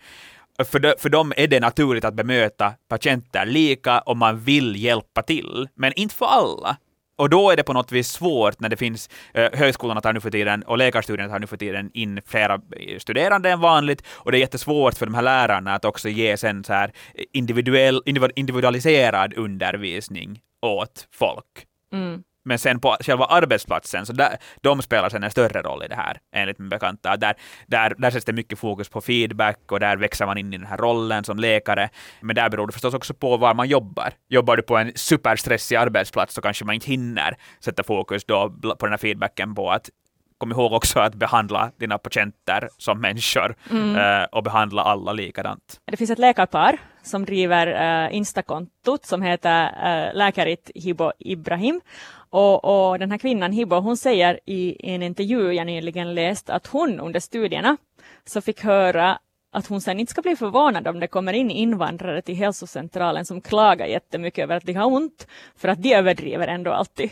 För, 0.65 0.79
de, 0.79 0.93
för 0.99 1.09
dem 1.09 1.33
är 1.37 1.47
det 1.47 1.59
naturligt 1.59 2.05
att 2.05 2.13
bemöta 2.13 2.73
patienter 2.89 3.45
lika 3.45 3.99
om 3.99 4.17
man 4.17 4.39
vill 4.39 4.75
hjälpa 4.75 5.21
till, 5.21 5.67
men 5.75 5.93
inte 5.95 6.15
för 6.15 6.25
alla. 6.25 6.77
Och 7.15 7.29
då 7.29 7.51
är 7.51 7.55
det 7.55 7.63
på 7.63 7.73
något 7.73 7.91
vis 7.91 8.07
svårt 8.11 8.59
när 8.59 8.69
det 8.69 8.77
finns, 8.77 9.09
eh, 9.33 9.49
högskolorna 9.53 10.01
tar 10.01 10.13
nu 10.13 10.19
för 10.19 10.31
tiden 10.31 10.63
och 10.63 10.77
läkarstudierna 10.77 11.33
tar 11.33 11.39
nu 11.39 11.47
för 11.47 11.57
tiden 11.57 11.91
in 11.93 12.21
flera 12.25 12.53
eh, 12.53 12.97
studerande 12.99 13.49
än 13.49 13.59
vanligt 13.59 14.03
och 14.07 14.31
det 14.31 14.37
är 14.37 14.39
jättesvårt 14.39 14.97
för 14.97 15.05
de 15.05 15.15
här 15.15 15.21
lärarna 15.21 15.75
att 15.75 15.85
också 15.85 16.09
ge 16.09 16.37
sen 16.37 16.63
så 16.63 16.73
här 16.73 16.91
eh, 17.15 17.23
individuell, 17.33 18.01
individualiserad 18.35 19.33
undervisning 19.37 20.39
åt 20.61 21.07
folk. 21.11 21.67
Mm. 21.93 22.23
Men 22.43 22.59
sen 22.59 22.79
på 22.79 22.97
själva 22.99 23.25
arbetsplatsen, 23.25 24.05
så 24.05 24.13
där, 24.13 24.37
de 24.61 24.81
spelar 24.81 25.09
sen 25.09 25.23
en 25.23 25.31
större 25.31 25.61
roll 25.61 25.83
i 25.83 25.87
det 25.87 25.95
här, 25.95 26.17
enligt 26.35 26.59
min 26.59 26.69
bekanta. 26.69 27.17
Där, 27.17 27.35
där, 27.67 27.93
där 27.97 28.11
sätts 28.11 28.25
det 28.25 28.33
mycket 28.33 28.59
fokus 28.59 28.89
på 28.89 29.01
feedback 29.01 29.71
och 29.71 29.79
där 29.79 29.97
växer 29.97 30.25
man 30.25 30.37
in 30.37 30.53
i 30.53 30.57
den 30.57 30.67
här 30.67 30.77
rollen 30.77 31.23
som 31.23 31.37
läkare. 31.37 31.89
Men 32.21 32.35
där 32.35 32.49
beror 32.49 32.67
det 32.67 32.73
förstås 32.73 32.93
också 32.93 33.13
på 33.13 33.37
var 33.37 33.53
man 33.53 33.67
jobbar. 33.67 34.13
Jobbar 34.29 34.57
du 34.57 34.63
på 34.63 34.77
en 34.77 34.91
superstressig 34.95 35.75
arbetsplats 35.75 36.33
så 36.33 36.41
kanske 36.41 36.65
man 36.65 36.75
inte 36.75 36.87
hinner 36.87 37.37
sätta 37.59 37.83
fokus 37.83 38.25
då 38.25 38.49
på 38.79 38.85
den 38.85 38.91
här 38.91 38.97
feedbacken 38.97 39.55
på 39.55 39.71
att 39.71 39.89
kom 40.37 40.51
ihåg 40.51 40.73
också 40.73 40.99
att 40.99 41.15
behandla 41.15 41.71
dina 41.79 41.97
patienter 41.97 42.69
som 42.77 43.01
människor 43.01 43.55
eh, 43.71 44.23
och 44.31 44.43
behandla 44.43 44.81
alla 44.81 45.13
likadant. 45.13 45.81
Det 45.85 45.97
finns 45.97 46.09
ett 46.09 46.19
läkarpar 46.19 46.77
som 47.01 47.25
driver 47.25 47.67
uh, 48.07 48.15
Instakontot 48.15 49.05
som 49.05 49.21
heter 49.21 49.65
uh, 49.65 50.17
Läkarit 50.17 50.71
Hibo 50.75 51.11
Ibrahim. 51.19 51.81
Och, 52.29 52.89
och 52.89 52.99
den 52.99 53.11
här 53.11 53.17
kvinnan 53.17 53.51
Hibo, 53.51 53.75
hon 53.75 53.97
säger 53.97 54.39
i, 54.45 54.91
en 54.93 55.03
intervju 55.03 55.51
jag 55.51 55.65
nyligen 55.67 56.13
läst 56.15 56.49
att 56.49 56.67
hon 56.67 56.99
under 56.99 57.19
studierna 57.19 57.77
så 58.25 58.41
fick 58.41 58.63
höra 58.63 59.19
att 59.51 59.67
hon 59.67 59.81
sen 59.81 59.99
inte 59.99 60.11
ska 60.11 60.21
bli 60.21 60.35
förvånad 60.35 60.87
om 60.87 60.99
det 60.99 61.07
kommer 61.07 61.33
in 61.33 61.51
invandrare 61.51 62.21
till 62.21 62.35
hälsocentralen 62.35 63.25
som 63.25 63.41
klagar 63.41 63.85
jättemycket 63.85 64.43
över 64.43 64.57
att 64.57 64.65
de 64.65 64.73
har 64.73 64.85
ont, 64.85 65.27
för 65.55 65.67
att 65.67 65.83
de 65.83 65.93
överdriver 65.93 66.47
ändå 66.47 66.71
alltid. 66.71 67.09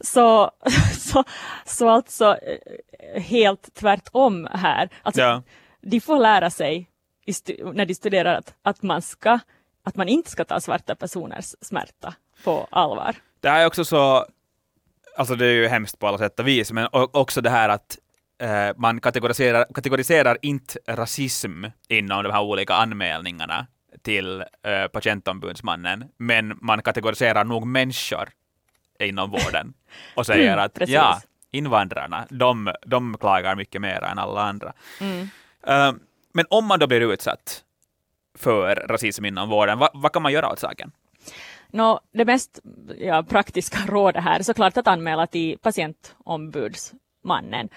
Så, 0.00 0.50
så, 0.98 1.24
så 1.66 1.88
alltså 1.88 2.36
eh, 2.36 3.22
helt 3.22 3.74
tvärtom 3.74 4.48
här. 4.52 4.88
Alltså, 5.02 5.20
Ja. 5.20 5.42
De 5.80 6.00
får 6.00 6.18
lära 6.18 6.50
sig 6.50 6.88
när 7.74 7.84
de 7.86 7.94
studerar 7.94 8.34
att, 8.34 8.54
att, 8.62 8.82
man 8.82 9.02
ska, 9.02 9.38
att 9.84 9.96
man 9.96 10.08
inte 10.08 10.30
ska 10.30 10.44
ta 10.44 10.60
svarta 10.60 10.94
personers 10.94 11.54
smärta 11.60 12.14
på 12.44 12.66
allvar. 12.70 13.16
Det 13.40 13.48
här 13.50 13.62
är 13.62 13.66
också 13.66 13.84
så, 13.84 14.26
alltså 15.16 15.34
det 15.34 15.46
är 15.46 15.52
ju 15.52 15.68
hemskt 15.68 15.98
på 15.98 16.06
alla 16.06 16.18
sätt 16.18 16.40
och 16.40 16.48
vis, 16.48 16.72
men 16.72 16.88
också 16.92 17.40
det 17.40 17.50
här 17.50 17.68
att 17.68 17.98
eh, 18.38 18.76
man 18.76 19.00
kategoriserar, 19.00 19.66
kategoriserar 19.74 20.38
inte 20.42 20.78
rasism 20.86 21.64
inom 21.88 22.22
de 22.22 22.30
här 22.32 22.42
olika 22.42 22.74
anmälningarna 22.74 23.66
till 24.02 24.40
eh, 24.40 24.86
patientombudsmannen, 24.92 26.04
men 26.16 26.58
man 26.60 26.82
kategoriserar 26.82 27.44
nog 27.44 27.66
människor 27.66 28.28
inom 29.00 29.30
vården 29.30 29.74
och 30.16 30.26
säger 30.26 30.52
Mm, 30.52 30.64
att 30.64 30.74
precis. 30.74 30.94
ja, 30.94 31.20
invandrarna, 31.50 32.26
de, 32.30 32.72
de 32.86 33.18
klagar 33.18 33.56
mycket 33.56 33.80
mer 33.80 34.02
än 34.02 34.18
alla 34.18 34.42
andra. 34.42 34.72
Mm. 35.00 35.28
Eh, 35.66 35.92
men 36.32 36.46
om 36.50 36.66
man 36.66 36.78
då 36.78 36.86
blir 36.86 37.12
utsatt 37.12 37.64
för 38.38 38.76
rasism 38.76 39.24
inom 39.24 39.48
vården, 39.48 39.78
vad, 39.78 39.90
vad 39.94 40.12
kan 40.12 40.22
man 40.22 40.32
göra 40.32 40.52
åt 40.52 40.58
saken? 40.58 40.92
Nå, 41.70 42.00
det 42.12 42.24
mest 42.24 42.60
ja, 42.98 43.22
praktiska 43.22 43.78
rådet 43.88 44.24
här 44.24 44.38
är 44.38 44.42
såklart 44.42 44.76
att 44.76 44.86
anmäla 44.86 45.26
till 45.26 45.58
patientombudsmannen. 45.58 47.68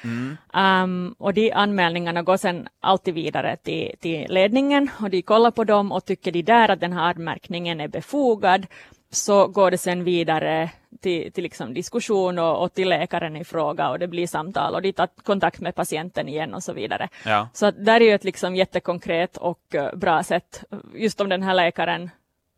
Um, 0.54 1.16
och 1.18 1.34
de 1.34 1.52
anmälningarna 1.52 2.22
går 2.22 2.38
sen 2.38 2.68
alltid 2.80 3.14
vidare 3.14 3.58
till, 3.58 3.96
till 4.00 4.26
ledningen 4.30 4.90
och 5.00 5.10
de 5.10 5.22
kollar 5.22 5.52
på 5.52 5.64
dem 5.64 5.92
och 5.92 6.06
tycker 6.06 6.32
de 6.32 6.42
där 6.42 6.70
att 6.70 6.80
den 6.80 6.94
här 6.94 7.14
anmärkningen 7.14 7.82
är 7.82 7.88
befogad 7.88 8.68
så 9.12 9.48
går 9.48 9.72
det 9.72 9.78
sen 9.78 10.04
vidare 10.04 10.72
till, 11.02 11.32
till 11.32 11.44
liksom 11.44 11.74
diskussion 11.74 12.40
och, 12.40 12.64
och, 12.64 12.74
till 12.74 12.90
läkaren 12.90 13.36
i 13.36 13.44
fråga 13.44 13.90
och 13.90 14.00
det 14.00 14.08
blir 14.08 14.28
samtal 14.28 14.76
och 14.76 14.82
de 14.82 14.94
tar 14.94 15.08
kontakt 15.24 15.60
med 15.60 15.76
patienten 15.76 16.30
igen 16.30 16.54
och 16.54 16.64
så 16.64 16.74
vidare. 16.74 17.10
Ja. 17.26 17.50
Så 17.54 17.66
att 17.66 17.86
där 17.86 18.02
är 18.02 18.06
ju 18.06 18.16
ett 18.16 18.24
liksom 18.24 18.56
jättekonkret 18.56 19.38
och 19.38 19.60
uh, 19.76 19.96
bra 19.96 20.24
sätt, 20.24 20.64
just 20.96 21.22
om 21.22 21.30
den 21.30 21.44
här 21.44 21.54
läkaren 21.54 22.10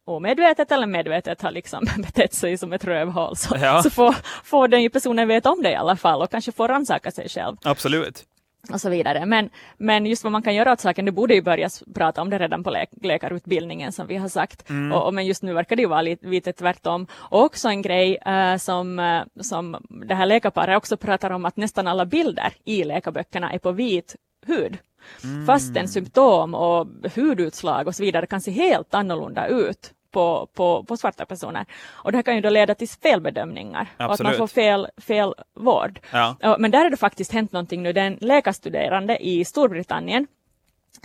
omedvetet 0.06 0.72
eller 0.72 0.88
medvetet 0.88 1.42
har 1.42 1.52
liksom 1.52 1.86
betett 1.98 2.34
sig 2.34 2.58
som 2.58 2.74
ett 2.74 2.84
rövhål 2.84 3.36
så, 3.36 3.58
ja. 3.62 3.84
så 3.84 3.90
får, 3.90 4.16
får 4.44 4.68
den 4.68 4.84
ju 4.84 4.90
personen 4.90 5.28
veta 5.28 5.52
om 5.52 5.64
det 5.64 5.72
i 5.72 5.76
alla 5.76 5.96
fall 5.96 6.22
och 6.22 6.32
kanske 6.32 6.52
får 6.52 6.68
rannsaka 6.68 7.12
sig 7.12 7.30
själv. 7.30 7.58
Absolut 7.64 8.26
och 8.74 8.82
så 8.82 8.90
vidare. 8.90 9.26
Men, 9.26 9.50
men 9.78 10.06
just 10.06 10.24
vad 10.24 10.32
man 10.32 10.42
kan 10.42 10.56
göra 10.56 10.72
åt 10.72 10.80
saken, 10.80 11.06
det 11.06 11.12
borde 11.12 11.34
ju 11.34 11.42
börja 11.42 11.70
prata 11.94 12.22
om 12.22 12.30
det 12.30 12.38
redan 12.38 12.64
på 12.64 12.70
lä 12.70 12.86
läkarutbildningen 13.02 13.92
som 13.92 14.08
vi 14.08 14.18
har 14.18 14.30
sagt. 14.30 14.70
Mm. 14.70 14.92
Och, 14.92 15.06
och, 15.06 15.14
men 15.14 15.26
just 15.26 15.44
nu 15.44 15.54
verkar 15.54 15.76
det 15.76 15.82
ju 15.82 15.88
vara 15.88 16.02
lite, 16.02 16.28
lite 16.28 16.54
tvärtom. 16.54 17.08
Och 17.14 17.44
också 17.44 17.68
en 17.68 17.82
grej 17.82 18.18
uh, 18.28 18.58
som, 18.58 19.00
uh, 19.00 19.44
som 19.44 19.78
det 20.08 20.16
här 20.16 20.26
läkarparet 20.26 20.78
också 20.78 20.98
pratar 20.98 21.32
om 21.32 21.46
att 21.46 21.58
nästan 21.58 21.88
alla 21.88 22.06
bilder 22.06 22.54
i 22.66 22.84
läkarböckerna 22.84 23.52
är 23.52 23.60
på 23.60 23.72
vit 23.72 24.16
hud. 24.46 24.78
Mm. 25.24 25.46
Fastän 25.46 25.88
symptom 25.88 26.56
och 26.56 26.88
hudutslag 27.16 27.88
och 27.88 27.96
så 27.96 28.04
vidare 28.04 28.26
kan 28.26 28.42
se 28.42 28.52
helt 28.52 28.94
annorlunda 28.94 29.48
ut 29.48 29.94
på, 30.18 30.48
på, 30.54 30.84
på 30.84 30.98
svarta 30.98 31.26
personer. 31.26 31.66
Och 31.90 32.12
det 32.12 32.18
här 32.18 32.24
kan 32.24 32.36
ju 32.36 32.42
då 32.42 32.50
leda 32.50 32.76
till 32.76 32.90
felbedömningar 32.90 33.88
Absolut. 33.98 34.10
och 34.10 34.14
att 34.14 34.24
man 34.24 34.34
får 34.34 34.48
fel, 34.48 34.88
fel 34.98 35.34
vård. 35.54 36.00
Ja. 36.12 36.56
Men 36.60 36.72
där 36.72 36.84
har 36.84 36.90
det 36.90 36.98
faktiskt 36.98 37.32
hänt 37.32 37.52
någonting 37.52 37.84
nu. 37.84 37.94
Det 37.94 38.02
är 38.02 38.08
en 38.08 38.18
läkarstuderande 38.22 39.18
i 39.18 39.46
Storbritannien 39.46 40.28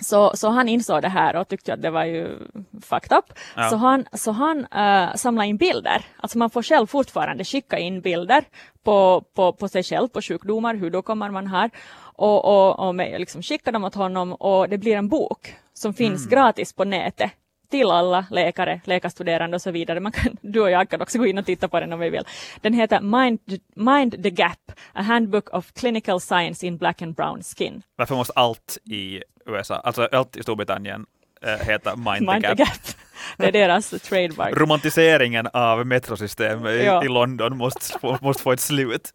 så, 0.01 0.33
så 0.35 0.49
han 0.49 0.69
insåg 0.69 1.03
det 1.03 1.09
här 1.09 1.37
och 1.37 1.49
tyckte 1.49 1.75
att 1.75 1.83
det 1.83 1.91
var 1.91 2.05
ju 2.05 2.39
fucked 2.83 3.19
up. 3.19 3.25
Ja. 3.57 3.71
Så 3.71 3.77
han, 3.77 4.07
så 4.13 4.31
han 4.31 4.59
uh, 4.59 5.15
samlade 5.15 5.49
in 5.49 5.57
bilder. 5.57 6.05
Alltså 6.17 6.39
man 6.39 6.51
får 6.51 6.63
själv 6.63 6.87
fortfarande 6.87 7.45
skicka 7.45 7.79
in 7.79 8.01
bilder 8.01 8.45
på, 8.85 9.25
på, 9.35 9.53
på 9.53 9.69
sig 9.69 9.83
själv, 9.83 10.09
på 10.09 10.23
sjukdomar, 10.23 10.75
hur 10.75 10.91
då 10.91 11.03
kommer 11.03 11.31
man 11.31 11.47
här. 11.47 11.71
Och, 12.17 12.45
och, 12.45 12.89
och 12.89 12.95
med, 12.95 13.21
liksom 13.21 13.43
skicka 13.43 13.73
dem 13.73 13.85
åt 13.85 13.95
honom 13.95 14.33
och 14.33 14.69
det 14.69 14.79
blir 14.79 14.97
en 14.97 15.09
bok 15.09 15.55
som 15.75 15.95
finns 15.95 16.27
mm. 16.27 16.31
gratis 16.31 16.73
på 16.73 16.85
nätet 16.85 17.33
till 17.73 17.91
alla 17.91 18.27
läkare, 18.31 18.81
läkarstuderande 18.85 19.55
och 19.55 19.63
så 19.63 19.71
vidare. 19.71 20.01
Man 20.01 20.13
kan, 20.13 20.37
du 20.41 20.61
och 20.61 20.71
jag 20.71 20.89
kan 20.89 21.01
också 21.01 21.19
gå 21.19 21.27
in 21.27 21.39
och 21.39 21.47
titta 21.47 21.69
på 21.69 21.81
den 21.81 21.93
om 21.93 22.01
vi 22.01 22.11
vill. 22.11 22.25
Den 22.61 22.73
heter 22.73 23.01
Mind, 23.01 23.41
Mind 23.77 24.23
the 24.23 24.31
Gap, 24.31 24.73
A 24.93 25.03
Handbook 25.03 25.55
of 25.55 25.73
Clinical 25.73 26.21
Science 26.21 26.67
in 26.67 26.77
Black 26.77 27.03
and 27.03 27.15
Brown 27.15 27.43
Skin. 27.43 27.83
Varför 27.97 28.15
måste 28.15 28.33
allt 28.37 28.79
i 28.85 29.23
USA, 29.47 29.75
alltså 29.75 30.09
allt 30.13 30.37
i 30.37 30.43
Storbritannien 30.43 31.07
äh, 31.43 31.67
heta 31.67 31.97
Mind, 31.97 32.31
Mind 32.31 32.43
the 32.43 32.49
Gap? 32.49 32.57
The 32.57 32.65
Gap. 32.65 32.97
Det 33.37 33.47
är 33.47 33.53
deras 33.53 33.91
trademark. 33.91 34.57
Romantiseringen 34.57 35.49
av 35.53 35.87
metrosystem 35.87 36.67
i, 36.67 36.85
ja. 36.85 37.05
i 37.05 37.09
London 37.09 37.57
måste 37.57 37.99
få, 37.99 38.19
måste 38.21 38.43
få 38.43 38.53
ett 38.53 38.61
slut. 38.61 39.13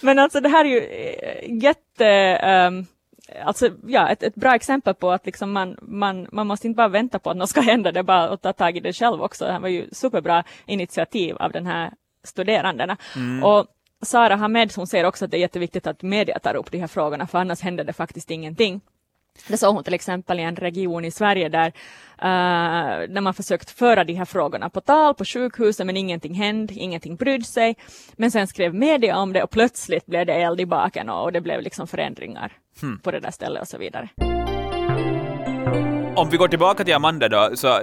Men 0.00 0.18
alltså 0.18 0.40
det 0.40 0.48
här 0.48 0.64
är 0.64 0.68
ju 0.68 0.80
eh, 0.80 1.62
jätte... 1.62 2.38
Um, 2.68 2.86
alltså, 3.44 3.70
ja, 3.86 4.08
ett, 4.08 4.22
ett 4.22 4.34
bra 4.34 4.54
exempel 4.54 4.94
på 4.94 5.10
att 5.10 5.26
liksom 5.26 5.52
man, 5.52 5.76
man, 5.82 6.26
man 6.32 6.46
måste 6.46 6.66
inte 6.66 6.76
bara 6.76 6.88
vänta 6.88 7.18
på 7.18 7.30
att 7.30 7.36
något 7.36 7.50
ska 7.50 7.60
hända, 7.60 7.92
det 7.92 7.98
är 7.98 8.04
bara 8.04 8.28
att 8.28 8.42
ta 8.42 8.52
tag 8.52 8.76
i 8.76 8.80
det 8.80 8.92
själv 8.92 9.22
också. 9.22 9.44
Det 9.44 9.52
här 9.52 9.60
var 9.60 9.68
ju 9.68 9.88
superbra 9.92 10.44
initiativ 10.66 11.36
av 11.36 11.52
den 11.52 11.66
här 11.66 11.92
studerandena. 12.24 12.96
Mm. 13.16 13.44
Och 13.44 13.66
Sara 14.02 14.36
Hamed 14.36 14.72
hon 14.76 14.86
säger 14.86 15.04
också 15.04 15.24
att 15.24 15.30
det 15.30 15.36
är 15.36 15.40
jätteviktigt 15.40 15.86
att 15.86 16.02
media 16.02 16.38
tar 16.38 16.56
upp 16.56 16.70
de 16.70 16.78
här 16.78 16.86
frågorna, 16.86 17.26
för 17.26 17.38
annars 17.38 17.60
händer 17.60 17.84
det 17.84 17.92
faktiskt 17.92 18.30
ingenting. 18.30 18.80
Det 19.48 19.56
såg 19.56 19.74
hon 19.74 19.84
till 19.84 19.94
exempel 19.94 20.40
i 20.40 20.42
en 20.42 20.56
region 20.56 21.04
i 21.04 21.10
Sverige 21.10 21.48
där, 21.48 21.68
uh, 22.22 23.08
där 23.14 23.20
man 23.20 23.34
försökt 23.34 23.70
föra 23.70 24.04
de 24.04 24.14
här 24.14 24.24
frågorna 24.24 24.70
på 24.70 24.80
tal 24.80 25.14
på 25.14 25.24
sjukhuset 25.24 25.86
men 25.86 25.96
ingenting 25.96 26.34
hände, 26.34 26.74
ingenting 26.74 27.16
brydde 27.16 27.44
sig. 27.44 27.76
Men 28.12 28.30
sen 28.30 28.46
skrev 28.46 28.74
media 28.74 29.18
om 29.18 29.32
det 29.32 29.42
och 29.42 29.50
plötsligt 29.50 30.06
blev 30.06 30.26
det 30.26 30.34
eld 30.34 30.60
i 30.60 30.66
baken 30.66 31.08
och, 31.08 31.22
och 31.22 31.32
det 31.32 31.40
blev 31.40 31.62
liksom 31.62 31.86
förändringar 31.86 32.52
hmm. 32.80 32.98
på 32.98 33.10
det 33.10 33.20
där 33.20 33.30
stället 33.30 33.62
och 33.62 33.68
så 33.68 33.78
vidare. 33.78 34.08
Om 36.16 36.28
vi 36.30 36.36
går 36.36 36.48
tillbaka 36.48 36.84
till 36.84 36.94
Amanda 36.94 37.28
då, 37.28 37.50
så 37.54 37.68
eh, 37.68 37.82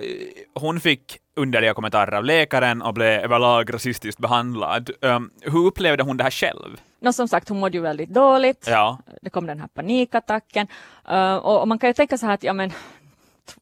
hon 0.53 0.79
fick 0.79 1.17
underliga 1.35 1.73
kommentarer 1.73 2.11
av 2.11 2.25
läkaren 2.25 2.81
och 2.81 2.93
blev 2.93 3.19
överlag 3.19 3.73
rasistiskt 3.73 4.21
behandlad. 4.21 4.89
Um, 5.01 5.31
hur 5.41 5.65
upplevde 5.65 6.03
hon 6.03 6.17
det 6.17 6.23
här 6.23 6.31
själv? 6.31 6.81
No, 7.01 7.13
som 7.13 7.27
sagt, 7.27 7.49
hon 7.49 7.59
mådde 7.59 7.77
ju 7.77 7.81
väldigt 7.81 8.09
dåligt. 8.09 8.67
Ja. 8.69 8.99
Det 9.21 9.29
kom 9.29 9.45
den 9.47 9.59
här 9.59 9.67
panikattacken. 9.67 10.67
Uh, 11.11 11.35
och, 11.35 11.61
och, 11.61 11.67
man 11.67 11.79
kan 11.79 11.89
ju 11.89 11.93
tänka 11.93 12.17
så 12.17 12.25
här 12.25 12.33
att, 12.33 12.43
ja 12.43 12.53
men, 12.53 12.71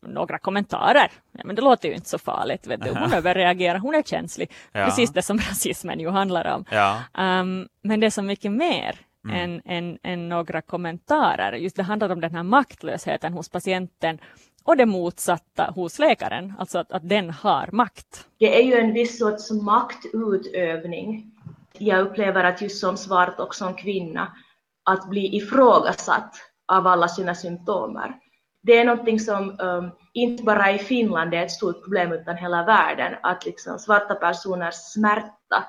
några 0.02 0.38
kommentarer, 0.38 1.12
ja, 1.32 1.42
men 1.46 1.56
det 1.56 1.62
låter 1.62 1.90
ju 1.90 1.96
inte 1.96 2.10
så 2.10 2.18
farligt. 2.18 2.68
Vet 2.68 2.84
du. 2.84 2.90
Hon 2.90 3.14
överreagerar, 3.14 3.80
hon 3.80 3.96
är 3.96 4.04
känslig. 4.04 4.52
Ja. 4.72 4.86
Precis 4.86 5.14
det 5.14 5.22
som 5.22 5.38
rasismen 5.50 6.00
ju 6.00 6.10
handlar 6.10 6.56
om. 6.56 6.66
Ja. 6.70 7.04
Um, 7.18 7.68
men 7.84 8.00
det 8.00 8.06
är 8.06 8.10
så 8.10 8.22
mycket 8.22 8.52
mer 8.52 8.96
mm. 9.26 9.36
än, 9.36 9.62
än, 9.66 10.00
än 10.04 10.30
några 10.30 10.62
kommentarer. 10.62 11.54
Just 11.54 11.76
det 11.76 11.84
handlar 11.84 12.10
om 12.10 12.22
den 12.22 12.36
här 12.36 12.44
maktlösheten 12.44 13.34
hos 13.34 13.50
patienten 13.50 14.20
och 14.64 14.78
det 14.78 14.86
motsatta 14.86 15.72
hos 15.76 16.00
läkaren, 16.00 16.54
alltså 16.60 16.80
att, 16.80 16.92
att 16.92 17.10
den 17.10 17.30
har 17.30 17.70
makt. 17.72 18.28
Det 18.40 18.62
är 18.62 18.64
ju 18.64 18.74
en 18.74 18.94
viss 18.94 19.20
sorts 19.20 19.52
maktutövning. 19.52 21.32
Jag 21.78 22.00
upplever 22.00 22.44
att 22.44 22.62
just 22.62 22.80
som 22.80 22.98
svart 22.98 23.40
och 23.40 23.56
som 23.56 23.74
kvinna, 23.74 24.36
att 24.84 25.10
bli 25.10 25.36
ifrågasatt 25.36 26.36
av 26.68 26.88
alla 26.88 27.08
sina 27.08 27.36
symptomer. 27.36 28.14
Det 28.64 28.78
är 28.78 28.86
någonting 28.86 29.20
som 29.20 29.60
um, 29.60 29.92
inte 30.14 30.44
bara 30.44 30.72
i 30.72 30.78
Finland 30.78 31.34
är 31.34 31.44
ett 31.44 31.52
stort 31.52 31.84
problem 31.84 32.12
utan 32.12 32.38
hela 32.38 32.66
världen, 32.66 33.16
att 33.24 33.46
liksom 33.46 33.80
svarta 33.80 34.16
personers 34.16 34.76
smärta 34.76 35.66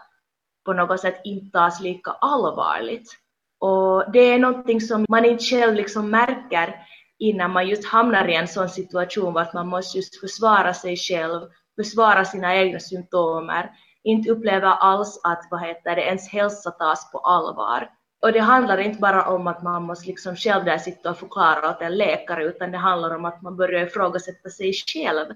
på 0.65 0.73
något 0.73 1.01
sätt 1.01 1.21
inte 1.25 1.59
tas 1.59 1.81
lika 1.81 2.11
allvarligt. 2.11 3.19
Och 3.63 4.13
det 4.13 4.19
är 4.19 4.39
någonting 4.39 4.81
som 4.81 5.07
man 5.09 5.25
inte 5.25 5.45
själv 5.45 5.75
liksom 5.75 6.11
märker 6.11 6.75
innan 7.19 7.51
man 7.51 7.69
just 7.69 7.85
hamnar 7.85 8.29
i 8.29 8.35
en 8.35 8.49
sån 8.49 8.69
situation 8.69 9.37
att 9.37 9.55
man 9.55 9.69
måste 9.69 9.99
just 9.99 10.21
försvara 10.21 10.75
sig 10.75 10.97
själv, 10.97 11.41
försvara 11.77 12.25
sina 12.25 12.57
egna 12.57 12.81
symptomer, 12.81 13.71
inte 14.05 14.31
uppleva 14.31 14.69
alls 14.69 15.21
att 15.25 15.49
vad 15.51 15.61
heter 15.61 15.97
det, 15.97 16.03
ens 16.03 16.29
hälsa 16.29 16.71
tas 16.71 17.13
på 17.13 17.19
allvar. 17.19 17.89
Och 18.23 18.33
det 18.33 18.41
handlar 18.41 18.79
inte 18.79 19.01
bara 19.01 19.27
om 19.27 19.47
att 19.47 19.63
man 19.63 19.83
måste 19.83 20.07
liksom 20.07 20.37
själv 20.37 20.65
där 20.65 20.79
sitta 20.79 21.11
och 21.11 21.19
förklara 21.19 21.71
åt 21.71 21.83
en 21.83 21.97
läkare, 21.97 22.45
utan 22.45 22.73
det 22.73 22.79
handlar 22.79 23.17
om 23.17 23.25
att 23.25 23.43
man 23.43 23.57
börjar 23.57 23.87
ifrågasätta 23.87 24.49
sig 24.49 24.73
själv. 24.73 25.27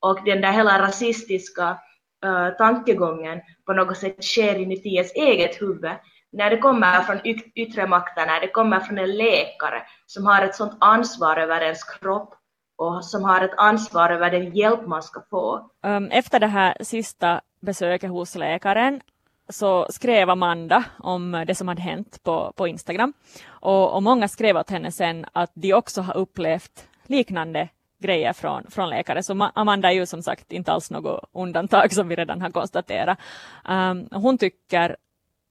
Och 0.00 0.24
den 0.24 0.40
där 0.40 0.52
hela 0.52 0.82
rasistiska 0.82 1.78
uh, 2.26 2.56
tankegången 2.58 3.40
på 3.66 3.72
något 3.72 3.96
sätt 3.96 4.24
sker 4.24 4.54
inuti 4.54 4.88
ens 4.88 5.12
eget 5.14 5.62
huvud 5.62 5.90
när 6.32 6.50
det 6.50 6.56
kommer 6.56 7.02
från 7.02 7.20
yttre 7.54 7.86
makter, 7.86 8.26
när 8.26 8.40
det 8.40 8.48
kommer 8.48 8.80
från 8.80 8.98
en 8.98 9.16
läkare 9.16 9.82
som 10.06 10.26
har 10.26 10.42
ett 10.42 10.54
sådant 10.54 10.76
ansvar 10.80 11.36
över 11.36 11.60
ens 11.60 11.84
kropp 11.84 12.34
och 12.78 13.04
som 13.04 13.24
har 13.24 13.40
ett 13.40 13.54
ansvar 13.56 14.10
över 14.10 14.30
den 14.30 14.56
hjälp 14.56 14.86
man 14.86 15.02
ska 15.02 15.22
få. 15.30 15.70
Ehm, 15.82 16.10
efter 16.10 16.40
det 16.40 16.46
här 16.46 16.76
sista 16.80 17.40
besöket 17.60 18.10
hos 18.10 18.34
läkaren 18.34 19.00
så 19.48 19.86
skrev 19.90 20.30
Amanda 20.30 20.84
om 20.98 21.44
det 21.46 21.54
som 21.54 21.68
hade 21.68 21.82
hänt 21.82 22.22
på, 22.22 22.52
på 22.56 22.68
Instagram. 22.68 23.12
Och, 23.48 23.94
och 23.94 24.02
många 24.02 24.28
skrev 24.28 24.56
åt 24.56 24.70
henne 24.70 24.92
sen 24.92 25.26
att 25.32 25.50
de 25.54 25.74
också 25.74 26.02
har 26.02 26.16
upplevt 26.16 26.88
liknande 27.06 27.68
grejer 27.98 28.32
från, 28.32 28.70
från 28.70 28.88
läkare. 28.88 29.22
Så 29.22 29.50
Amanda 29.54 29.88
är 29.90 29.94
ju 29.94 30.06
som 30.06 30.22
sagt 30.22 30.52
inte 30.52 30.72
alls 30.72 30.90
något 30.90 31.30
undantag 31.32 31.92
som 31.92 32.08
vi 32.08 32.16
redan 32.16 32.40
har 32.40 32.50
konstaterat. 32.50 33.18
Um, 33.68 34.08
hon 34.12 34.38
tycker 34.38 34.96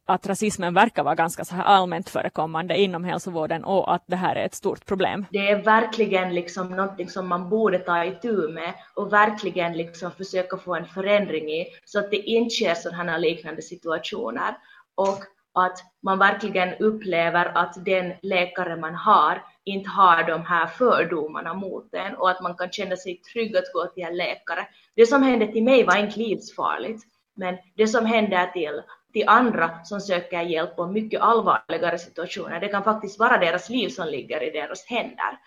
att 0.09 0.27
rasismen 0.27 0.73
verkar 0.73 1.03
vara 1.03 1.15
ganska 1.15 1.45
så 1.45 1.55
här 1.55 1.63
allmänt 1.63 2.09
förekommande 2.09 2.77
inom 2.77 3.03
hälsovården 3.03 3.63
och 3.63 3.93
att 3.93 4.03
det 4.07 4.15
här 4.15 4.35
är 4.35 4.45
ett 4.45 4.55
stort 4.55 4.85
problem. 4.85 5.25
Det 5.29 5.49
är 5.49 5.63
verkligen 5.63 6.35
liksom 6.35 6.69
någonting 6.69 7.09
som 7.09 7.27
man 7.27 7.49
borde 7.49 7.79
ta 7.79 8.05
itu 8.05 8.47
med 8.47 8.73
och 8.93 9.13
verkligen 9.13 9.73
liksom 9.73 10.11
försöka 10.11 10.57
få 10.57 10.75
en 10.75 10.85
förändring 10.85 11.49
i 11.49 11.67
så 11.85 11.99
att 11.99 12.11
det 12.11 12.17
inte 12.17 12.55
sker 12.55 12.75
sådana 12.75 13.17
liknande 13.17 13.61
situationer 13.61 14.57
och 14.95 15.19
att 15.53 15.77
man 16.03 16.19
verkligen 16.19 16.73
upplever 16.79 17.57
att 17.57 17.85
den 17.85 18.13
läkare 18.21 18.75
man 18.75 18.95
har 18.95 19.43
inte 19.63 19.89
har 19.89 20.23
de 20.23 20.45
här 20.45 20.67
fördomarna 20.67 21.53
mot 21.53 21.93
en 21.93 22.15
och 22.15 22.29
att 22.29 22.41
man 22.41 22.55
kan 22.55 22.71
känna 22.71 22.95
sig 22.95 23.21
trygg 23.33 23.57
att 23.57 23.73
gå 23.73 23.85
till 23.85 24.03
en 24.03 24.17
läkare. 24.17 24.67
Det 24.95 25.05
som 25.05 25.23
hände 25.23 25.47
till 25.47 25.63
mig 25.63 25.83
var 25.83 25.97
inte 25.97 26.19
livsfarligt, 26.19 27.03
men 27.35 27.57
det 27.75 27.87
som 27.87 28.05
händer 28.05 28.47
till 28.47 28.81
till 29.13 29.27
andra 29.27 29.83
som 29.83 30.01
söker 30.01 30.41
hjälp 30.41 30.79
och 30.79 30.89
mycket 30.89 31.21
allvarligare 31.21 31.97
situationer. 31.97 32.59
Det 32.59 32.67
kan 32.67 32.83
faktiskt 32.83 33.19
vara 33.19 33.37
deras 33.37 33.69
liv 33.69 33.89
som 33.89 34.07
ligger 34.07 34.43
i 34.43 34.49
deras 34.49 34.85
händer. 34.85 35.39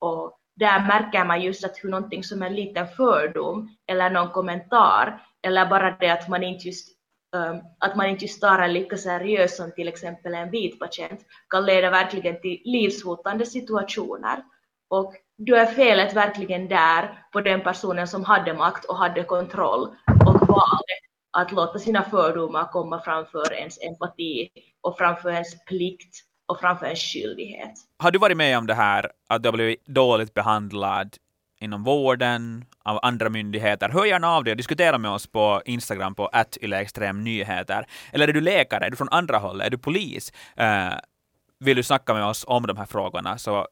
Och 0.00 0.38
där 0.56 0.80
märker 0.86 1.24
man 1.24 1.40
just 1.40 1.64
att 1.64 1.84
hur 1.84 1.90
någonting 1.90 2.24
som 2.24 2.42
en 2.42 2.54
liten 2.54 2.88
fördom 2.88 3.76
eller 3.86 4.10
någon 4.10 4.30
kommentar 4.30 5.22
eller 5.42 5.66
bara 5.66 5.96
det 6.00 6.10
att 6.10 6.28
man 6.28 6.42
inte 6.42 6.66
just 6.66 6.88
ehm, 7.36 7.60
att 7.78 7.96
man 7.96 8.06
inte 8.06 8.24
just 8.24 8.40
tar 8.40 8.58
en 8.58 8.72
lika 8.72 8.96
seriös 8.96 9.56
som 9.56 9.72
till 9.72 9.88
exempel 9.88 10.34
en 10.34 10.50
vit 10.50 10.78
patient 10.78 11.20
kan 11.50 11.66
leda 11.66 11.90
verkligen 11.90 12.40
till 12.40 12.62
livshotande 12.64 13.46
situationer. 13.46 14.44
Och 14.88 15.14
då 15.38 15.54
är 15.54 15.66
felet 15.66 16.14
verkligen 16.14 16.68
där 16.68 17.24
på 17.32 17.40
den 17.40 17.60
personen 17.60 18.08
som 18.08 18.24
hade 18.24 18.54
makt 18.54 18.84
och 18.84 18.96
hade 18.96 19.24
kontroll 19.24 19.88
och 20.26 20.48
valde 20.48 20.96
att 21.30 21.52
låta 21.52 21.78
sina 21.78 22.02
fördomar 22.02 22.64
komma 22.64 23.00
framför 23.00 23.52
ens 23.52 23.78
empati 23.82 24.48
och 24.80 24.98
framför 24.98 25.30
ens 25.30 25.64
plikt 25.64 26.16
och 26.46 26.60
framför 26.60 26.86
ens 26.86 27.00
skyldighet. 27.00 27.72
Har 27.98 28.10
du 28.10 28.18
varit 28.18 28.36
med 28.36 28.58
om 28.58 28.66
det 28.66 28.74
här, 28.74 29.10
att 29.28 29.42
du 29.42 29.48
har 29.48 29.52
blivit 29.52 29.86
dåligt 29.86 30.34
behandlad 30.34 31.16
inom 31.60 31.84
vården, 31.84 32.64
av 32.82 32.98
andra 33.02 33.28
myndigheter? 33.28 33.88
Hör 33.88 34.04
gärna 34.04 34.28
av 34.28 34.44
dig 34.44 34.50
och 34.50 34.56
diskutera 34.56 34.98
med 34.98 35.10
oss 35.10 35.26
på 35.26 35.62
Instagram 35.64 36.14
på 36.14 36.30
nyheter. 37.14 37.86
Eller 38.12 38.28
är 38.28 38.32
du 38.32 38.40
läkare? 38.40 38.86
Är 38.86 38.90
du 38.90 38.96
från 38.96 39.08
andra 39.08 39.38
hållet? 39.38 39.66
Är 39.66 39.70
du 39.70 39.78
polis? 39.78 40.32
Uh, 40.60 40.98
vill 41.58 41.76
du 41.76 41.82
snacka 41.82 42.14
med 42.14 42.24
oss 42.24 42.44
om 42.48 42.66
de 42.66 42.76
här 42.76 42.86
frågorna 42.86 43.38
så 43.38 43.66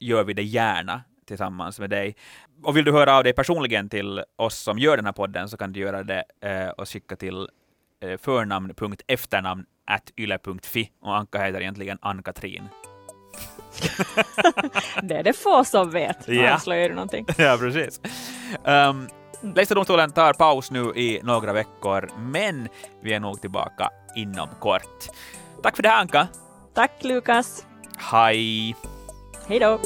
gör 0.00 0.24
vi 0.24 0.34
det 0.34 0.42
gärna 0.42 1.02
tillsammans 1.28 1.80
med 1.80 1.90
dig. 1.90 2.16
Och 2.62 2.76
vill 2.76 2.84
du 2.84 2.92
höra 2.92 3.16
av 3.16 3.24
dig 3.24 3.32
personligen 3.32 3.88
till 3.88 4.24
oss 4.36 4.58
som 4.58 4.78
gör 4.78 4.96
den 4.96 5.06
här 5.06 5.12
podden 5.12 5.48
så 5.48 5.56
kan 5.56 5.72
du 5.72 5.80
göra 5.80 6.02
det 6.02 6.24
eh, 6.40 6.68
och 6.68 6.88
skicka 6.88 7.16
till 7.16 7.48
eh, 8.00 8.18
förnamn.efternamn 8.18 9.64
yle.fi 10.16 10.90
och 11.00 11.16
Anka 11.16 11.38
heter 11.38 11.60
egentligen 11.60 11.98
Ann-Katrin. 12.02 12.68
det 15.02 15.14
är 15.14 15.22
det 15.22 15.32
få 15.32 15.64
som 15.64 15.90
vet. 15.90 16.28
Ja. 16.28 16.54
Avslöjar 16.54 16.88
du 16.88 16.94
någonting? 16.94 17.26
ja, 17.38 17.56
precis. 17.60 18.00
Um, 18.64 19.08
Lägsta 19.54 19.74
domstolen 19.74 20.10
tar 20.10 20.32
paus 20.32 20.70
nu 20.70 20.92
i 20.96 21.20
några 21.22 21.52
veckor, 21.52 22.10
men 22.18 22.68
vi 23.02 23.12
är 23.12 23.20
nog 23.20 23.40
tillbaka 23.40 23.90
inom 24.16 24.48
kort. 24.60 25.06
Tack 25.62 25.76
för 25.76 25.82
det 25.82 25.88
här, 25.88 26.00
Anka. 26.00 26.28
Tack 26.74 27.04
Lukas. 27.04 27.66
Hej! 27.98 28.76
Hej 29.48 29.58
då. 29.58 29.80